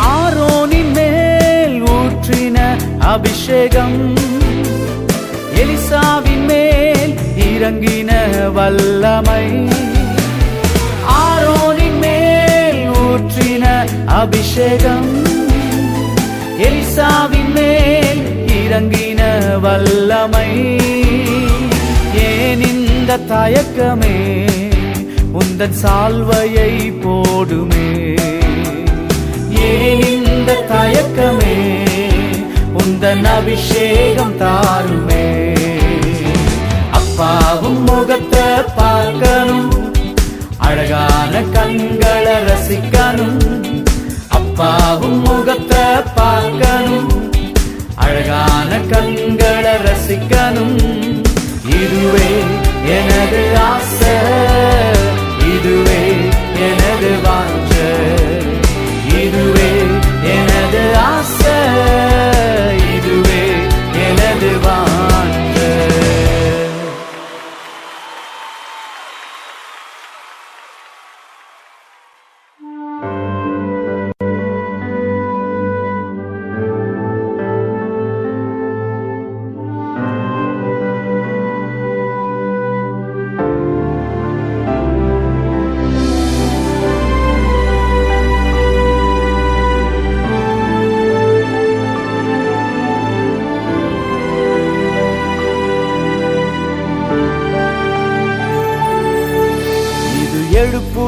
ஆரோனின் 0.09 0.91
மேல் 0.97 1.83
ஊற்றின 1.93 2.57
அபிஷேகம் 2.99 4.17
எலிசாவின் 5.61 6.45
மேல் 6.45 7.13
இறங்கின 7.47 8.11
வல்லமை. 8.53 9.45
ஆரோனின் 11.23 11.99
மேல் 11.99 12.81
ஊற்றின 13.05 13.65
அபிஷேகம் 14.05 15.09
எலிசாவின் 16.67 17.51
மேல் 17.53 18.23
இறங்கின 18.61 19.21
வல்லமை. 19.59 20.49
ஏன் 22.29 22.61
இந்த 22.71 23.19
தயக்கமே 23.33 24.17
இந்த 25.59 25.87
சால்வையை 25.87 26.93
போடுமே. 27.01 28.17
ஏன் 29.49 30.23
இந்த 30.23 30.65
தயக்கமே? 30.69 31.87
உந்தன் 32.77 33.23
அபிஷேகம் 33.23 34.37
தாருமே. 34.39 35.57
அப்பாவும் 36.91 37.83
முகத்தை 37.83 38.41
பார்க்கணும். 38.75 39.93
அழகான 40.57 41.41
கண்களை 41.53 42.33
ரசிக்கணும். 42.33 43.83
அப்பாவும் 44.27 45.21
முகத்தை 45.21 45.85
பார்க்கணும். 46.15 47.31
அழகான 47.95 48.77
கண்களை 48.89 49.71
ரசிக்கணும். 49.71 50.77
இதுவே 51.65 52.43
எனது 52.85 53.57
ஆசை. 53.57 54.17
எனது 57.01 57.58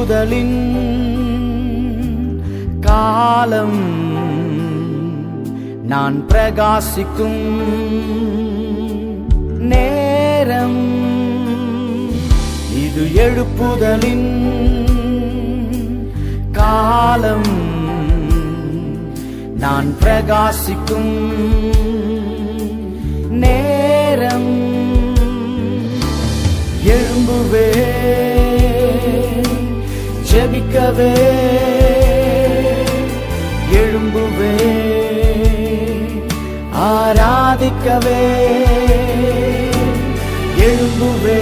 முதலின் 0.01 0.57
காலம் 2.81 3.79
நான் 5.83 6.25
பிரகாசிக்கும் 6.27 7.43
நேரம். 9.59 10.81
இது 12.85 13.03
எழுப்புதலின் 13.25 14.29
காலம் 16.51 17.51
நான் 19.57 19.95
பிரகாசிக்கும் 20.01 21.13
நேரம். 23.29 24.51
எழும்புவேன் 26.85 28.30
ஜெபிக்கவே 30.41 31.15
எழும்புவே 33.79 34.53
ஆராதிக்கவே 36.85 38.21
எழும்புவே 40.67 41.41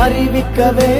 அறிவிக்கவே. 0.00 0.92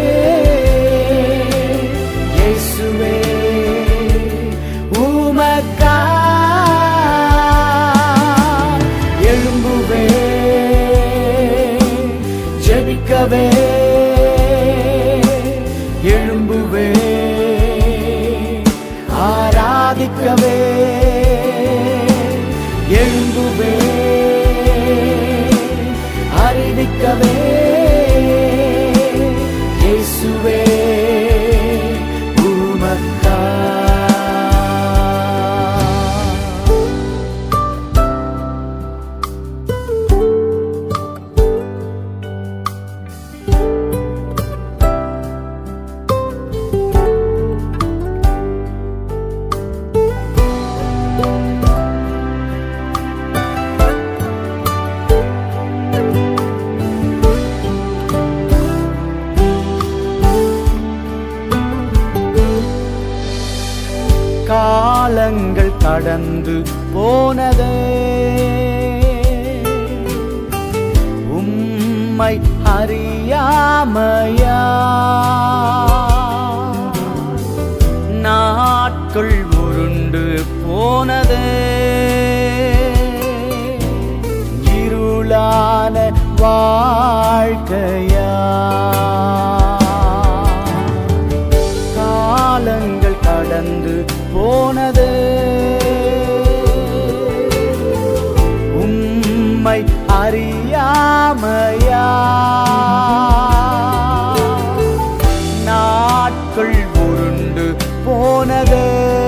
போனதே 108.34 109.23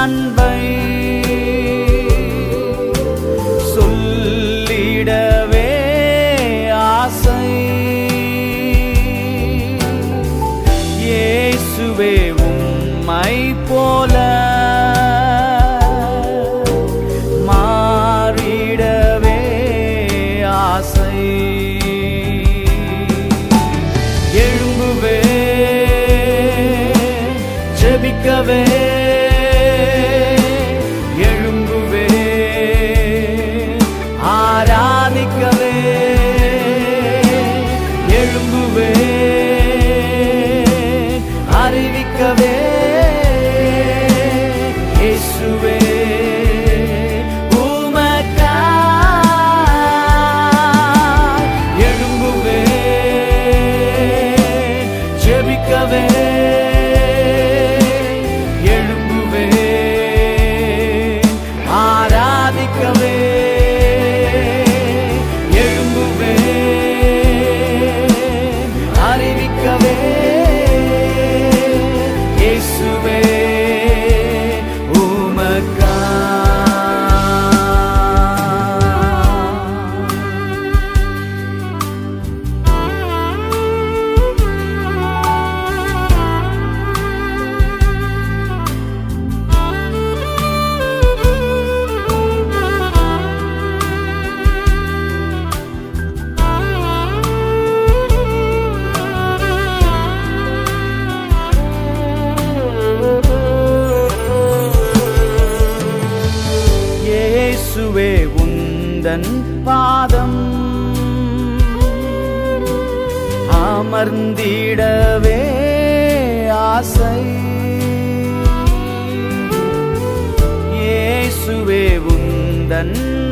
அன்பை 0.00 0.60
சொல்லிட 3.74 5.10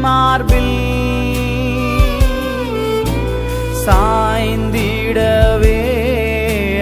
மார்பில் 0.08 0.74
சாய்ந்திடவே 3.84 5.80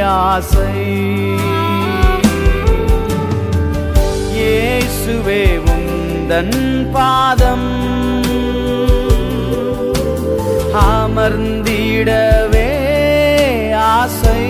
ஆசை. 0.08 0.72
இயேசுவே 4.36 5.42
உந்தன் 5.74 6.56
பாதம் 6.96 7.68
அமர்ந்திடவே 10.84 12.70
ஆசை. 13.96 14.42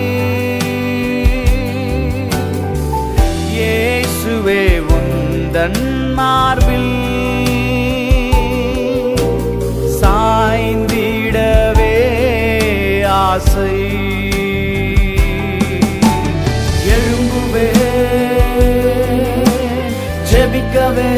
இயேசுவே 3.57 4.63
உந்தன் 4.97 5.81
மார்பில் 6.19 6.91
ஆசை. 13.37 13.73
எழும்புவே 16.93 17.67
ஜெபிக்கவே 20.29 21.16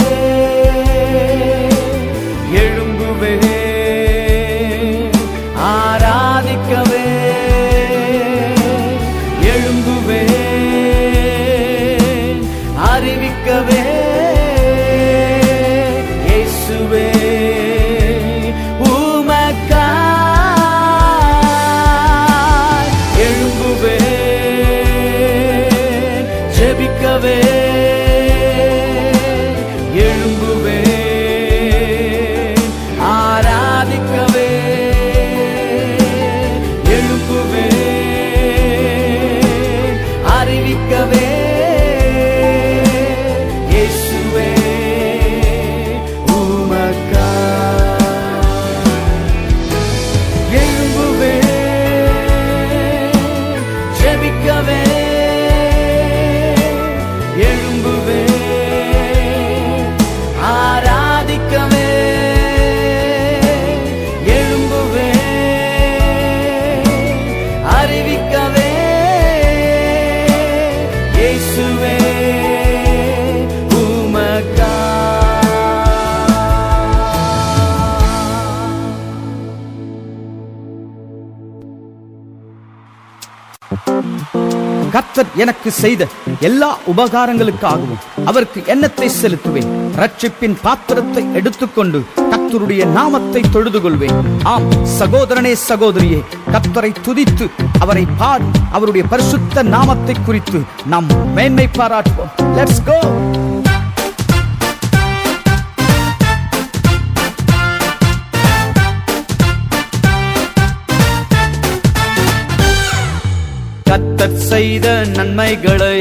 கர்த்தர் 85.12 85.40
எனக்கு 85.44 85.70
செய்த 85.74 86.04
எல்லா 86.48 86.68
உபகாரங்களுக்காகவும் 86.92 88.02
அவருக்கு 88.30 88.60
எண்ணத்தை 88.74 89.08
செலுத்துவேன். 89.22 89.70
ரட்சிப்பின் 90.02 90.58
பாத்திரத்தை 90.66 91.24
எடுத்துக்கொண்டு 91.40 92.00
கர்த்தருடைய 92.32 92.84
நாமத்தை 92.98 93.42
தொழுது 93.56 93.80
கொள்வேன் 93.82 94.20
ஆம் 94.54 94.68
சகோதரனே 95.00 95.54
சகோதரியே 95.70 96.20
கர்த்தரை 96.54 96.92
துதித்து 97.08 97.48
அவரை 97.80 98.06
பாடி 98.22 98.52
அவருடைய 98.78 99.06
பரிசுத்த 99.14 99.64
நாமத்தை 99.76 100.18
குறித்து 100.20 100.62
நாம் 100.94 101.10
மேன்மை 101.38 101.68
பாராட்டுவோம். 101.80 102.32
லெட்ஸ் 102.60 102.86
கோ 102.90 103.00
கத்தர் 114.00 114.42
செய்த 114.50 114.88
நன்மைகளை 115.16 115.98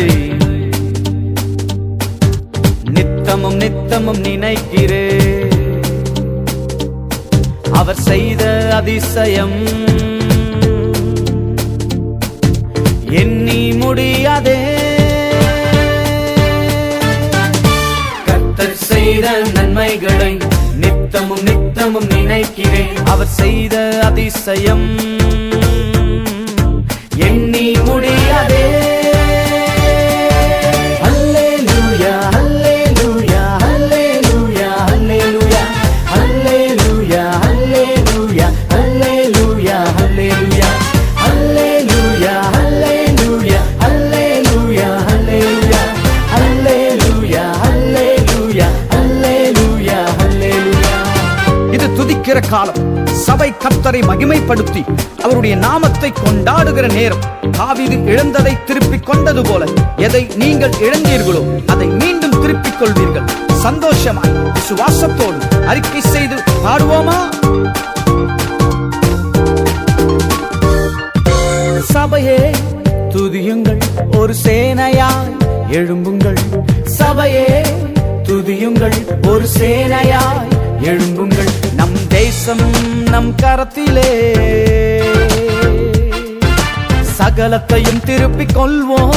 நித்தமும் 2.94 3.57
நித்தமும் 3.57 4.20
நினைக்கிறே 4.24 5.07
அவர் 7.72 8.01
செய்த 8.01 8.42
அதிசயம் 8.74 9.57
எண்ணி 13.22 13.61
முடியாதே. 13.72 14.59
கத்தர் 18.28 18.78
செய்த 18.90 19.42
நன்மைகளை 19.55 20.32
நித்தமும் 20.84 21.42
நித்தமும் 21.42 22.09
நினைக்கிறேன். 22.16 22.96
அவர் 23.05 23.34
செய்த 23.42 23.76
அதிசயம் 24.03 24.88
துதிக்கிற 51.99 52.49
காலம். 52.49 53.07
சபை 53.07 53.55
கத்தரை 53.62 54.01
மகிமைப்படுத்தி 54.03 54.82
அவருடைய 55.22 55.57
நாமத்தை 55.57 56.12
கொண்டாடுகிற 56.12 56.93
நேரம். 56.93 57.38
தாவிது 57.59 58.06
இழந்ததை 58.06 58.64
திருப்பிக் 58.64 59.06
கொண்டது 59.06 59.42
போல 59.42 59.64
எதை 59.96 60.26
நீங்கள் 60.36 60.70
இழந்தீர்களோ 60.70 61.42
அதை 61.66 61.86
மீண்டும் 61.86 62.40
திருப்பிக் 62.40 62.78
கொள்வீர்கள். 62.80 63.26
சந்தோஷமாய் 63.52 64.34
விசுவாசத்தோடு 64.56 65.64
அறிக்கை 65.66 66.00
செய்து 66.00 66.36
பாடுவோமா? 66.64 67.18
சபையே 71.92 72.50
துதியுங்கள் 73.14 73.80
ஒரு 74.16 74.34
சேனையாய் 74.44 75.32
எழும்புங்கள். 75.70 76.40
சபையே 76.84 77.62
துதியுங்கள் 78.22 79.26
ஒரு 79.28 79.46
சேனையாய் 79.59 80.52
எழும்புங்கள். 80.82 81.52
நம் 81.74 81.98
தேசம் 82.09 82.66
நம் 83.11 83.34
கரத்திலே. 83.42 84.11
சகலத்தையும் 87.29 88.01
திருப்பிக் 88.05 88.59
கொள்வோம். 88.59 89.16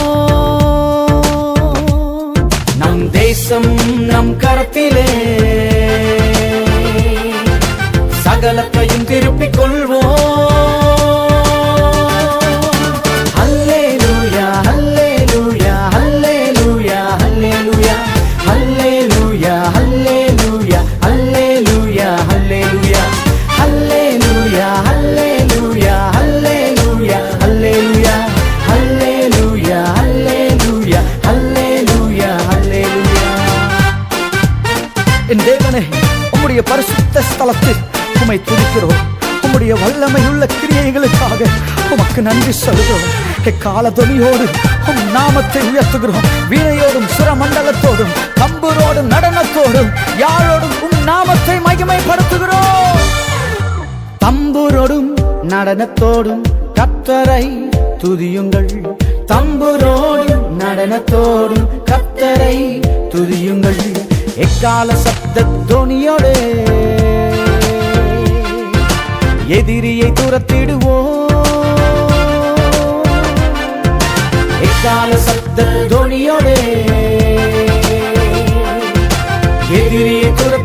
நம் 2.78 3.12
தேசம் 3.12 3.99
நம் 3.99 4.39
கரத்திலே. 4.39 5.09
சகலத்தையும் 8.26 9.03
திருப்பிக் 9.03 9.55
கொள்வோம். 9.57 10.51
ஸ்தலத்தில் 37.34 37.82
உமை 38.21 38.41
துதிக்கிறோம். 38.49 39.01
உம்முடைய 39.43 39.73
வல்லமையுள்ள 39.82 40.43
கிரியைகளுக்காக 40.59 41.39
உமக்கு 41.93 42.21
நன்றி 42.21 42.51
சொல்கிறோம் 42.51 43.05
எக்கால 43.49 43.89
துணியோடு 43.89 44.45
உம் 44.89 45.01
நாமத்தை 45.11 45.61
உயர்த்துகிறோம். 45.69 46.27
வீணையோடும் 46.51 47.09
சுரமண்டலத்தோடும் 47.17 48.13
தம்புரோடும் 48.41 49.09
நடனத்தோடும் 49.13 49.89
யாரோடும் 50.23 50.75
உம் 50.86 51.03
நாமத்தை 51.03 51.57
மகிமைப்படுத்துகிறோம். 51.67 53.01
தம்புரோடும் 54.25 55.09
நடனத்தோடும் 55.53 56.43
கத்தரை 56.79 57.45
துதியுங்கள். 58.03 58.71
தம்புரோடும் 59.32 60.45
நடனத்தோடும் 60.59 61.67
கத்தரை 61.91 62.57
துதியுங்கள். 63.13 63.82
எக்கால 64.36 64.95
சப்த 64.95 65.45
துணியோடு. 65.69 66.34
எதிரியை 69.58 70.12
துரத்திடுவோம். 70.12 71.26
எக்கால 74.62 75.18
சப்த 75.18 75.64
துணியோடு. 75.89 76.56
எதிரியை 79.70 80.30
துரத்திடுவோம் 80.32 80.61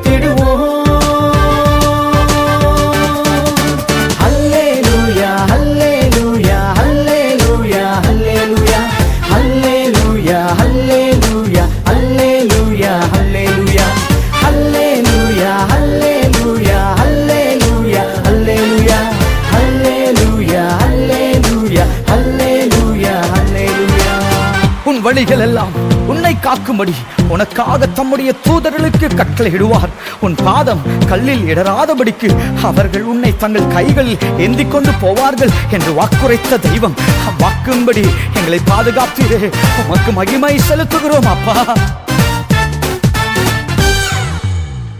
வழிகள் 25.17 25.43
எல்லாம் 25.45 25.75
உன்னை 26.07 26.33
காக்கும்படி 26.45 26.95
உனக்காக 27.29 27.87
தம்முடைய 27.99 28.31
தூதர்களுக்கு 28.47 29.07
கட்டளையிடுவார் 29.21 29.93
உன் 30.21 30.35
பாதம் 30.45 30.83
கல்லில் 31.07 31.45
இடராதபடிக்கு 31.53 32.29
அவர்கள் 32.63 33.03
உன்னை 33.03 33.31
தங்கள் 33.37 33.69
கைகளில் 33.69 34.19
ஏந்தி 34.39 34.65
கொண்டு 34.65 34.93
போவார்கள் 35.03 35.53
என்று 35.71 35.93
வாக்குரைத்த 35.93 36.59
தெய்வம். 36.59 36.97
வாக்கும்படி 37.39 38.05
எங்களை 38.35 38.61
பாதுகாத்தீரே. 38.71 39.41
உமக்கு 39.83 40.13
மகிமை 40.13 40.55
செலுத்துகிறோம் 40.69 41.31
அப்பா. 41.35 41.57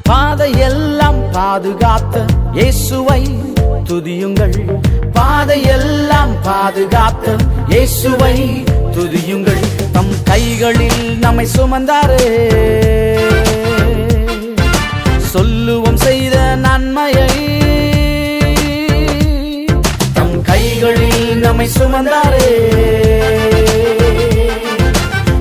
பாதையெல்லாம் 0.03 1.21
பாதுகாத்த 1.33 2.25
இயேசுவை 2.53 3.23
துதியுங்கள். 3.91 4.57
பாதையெல்லாம் 5.13 6.35
பாதுகாத்த 6.49 7.37
இயேசுவை 7.69 8.37
துதியுங்கள். 8.97 9.61
தம் 9.93 10.23
கைகளில் 10.25 11.19
நம்மை 11.19 11.47
சுமந்தாரே. 11.57 12.25
சொல்லுவோம் 15.19 15.97
செய்த 15.97 16.57
நன்மையை. 16.57 17.27
தம் 20.13 20.43
கைகளில் 20.43 21.37
நம்மை 21.37 21.69
சுமந்தாரே. 21.79 22.49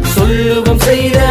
சொல்லுவோம் 0.02 0.80
செய்த 0.80 1.24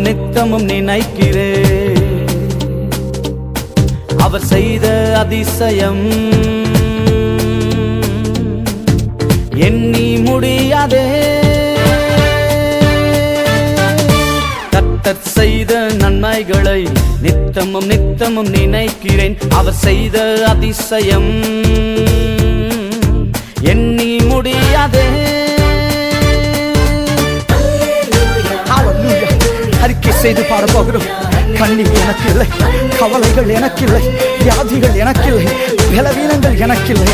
நித்தமும் 0.00 0.66
நித்தமும் 0.66 0.68
நினைக்கிறே. 0.68 1.62
அவர் 4.16 4.44
செய்த 4.44 5.14
அதிசயம். 5.18 6.32
எண்ணி 9.54 10.16
முடியாதே. 10.16 11.04
கத்தர் 14.70 15.20
செய்த 15.20 15.90
நன்மைகளை 15.98 16.88
நித்தமும் 17.22 17.86
நித்தமும் 17.86 18.48
நினைக்கிறேன். 18.48 19.36
அவர் 19.48 19.72
செய்த 19.72 20.44
அதிசயம். 20.46 21.42
எண்ணி 23.60 24.16
முடியாதே. 24.16 25.33
செய்து 30.24 30.42
பாட 30.44 30.64
போகிறோம் 30.72 31.08
கண்ணீர் 31.58 31.94
எனக்கில்லை 31.94 32.46
கவலைகள் 32.98 33.48
எனக்கில்லை 33.48 34.02
வியாதிகள் 34.38 34.94
எனக்கில்லை 34.94 35.46
பலவீனங்கள் 35.90 36.56
எனக்கில்லை 36.58 37.08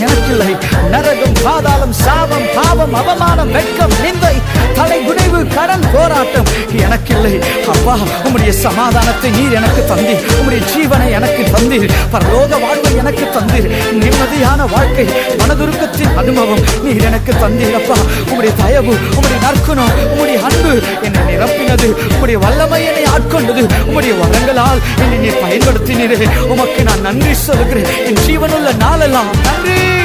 எனக்கில்லை. 0.00 0.48
நரகம் 0.90 1.36
பாதாளம் 1.44 1.92
சாபம் 1.94 2.46
பாவம் 2.54 2.94
அவமானம் 2.94 3.50
வெட்கம் 3.52 3.94
நிந்தை 4.02 4.34
தலை 4.78 4.98
குடைவு 5.06 5.54
கடன் 5.54 5.84
போராட்டம். 5.92 6.48
எனக்கில்லை. 6.80 7.40
அப்பா 7.68 7.98
உம்முடைய 8.24 8.50
சமாதானத்தை 8.50 9.30
நீர் 9.30 9.52
எனக்கு 9.52 9.82
தந்தீர். 9.90 10.22
உம்முடைய 10.38 10.62
ஜீவனை 10.72 11.10
எனக்கு 11.10 11.42
தந்தீர். 11.54 11.90
பரலோக 12.12 12.60
வாழ்வை 12.60 12.96
எனக்கு 12.96 13.24
தந்தீர். 13.24 13.68
நிம்மதியான 14.02 14.70
வாழ்க்கை 14.70 15.04
மனதுருக்கத்தின் 15.38 16.14
அனுபவம் 16.16 16.62
நீர் 16.82 17.04
எனக்கு 17.04 17.32
தந்தீர் 17.32 17.74
அப்பா. 17.74 17.94
உம்முடைய 18.30 18.52
தயவு 18.56 18.92
உம்முடைய 18.92 19.38
நற்குணம் 19.42 19.90
உம்முடைய 20.12 20.38
அன்பு 20.48 20.82
என்னை 21.02 21.22
நிரப்பினது. 21.34 21.94
உம்முடைய 22.12 22.38
வல்லமை 22.38 22.84
என்னை 22.84 23.02
ஆட்கொண்டது. 23.02 23.66
உம்முடைய 23.88 24.14
வரங்களால் 24.22 24.80
என்னை 24.98 25.18
நீர் 25.18 25.42
பயன்படுத்தினீரே. 25.42 26.46
உமக்கு 26.46 26.82
நான் 26.82 27.00
நன்றி 27.00 27.34
சொல்கிறேன் 27.34 27.86
என் 28.06 28.18
ஜீவனுள்ள 28.26 28.76
நாளெல்லாம் 28.76 29.26
நன்றி. 29.42 29.97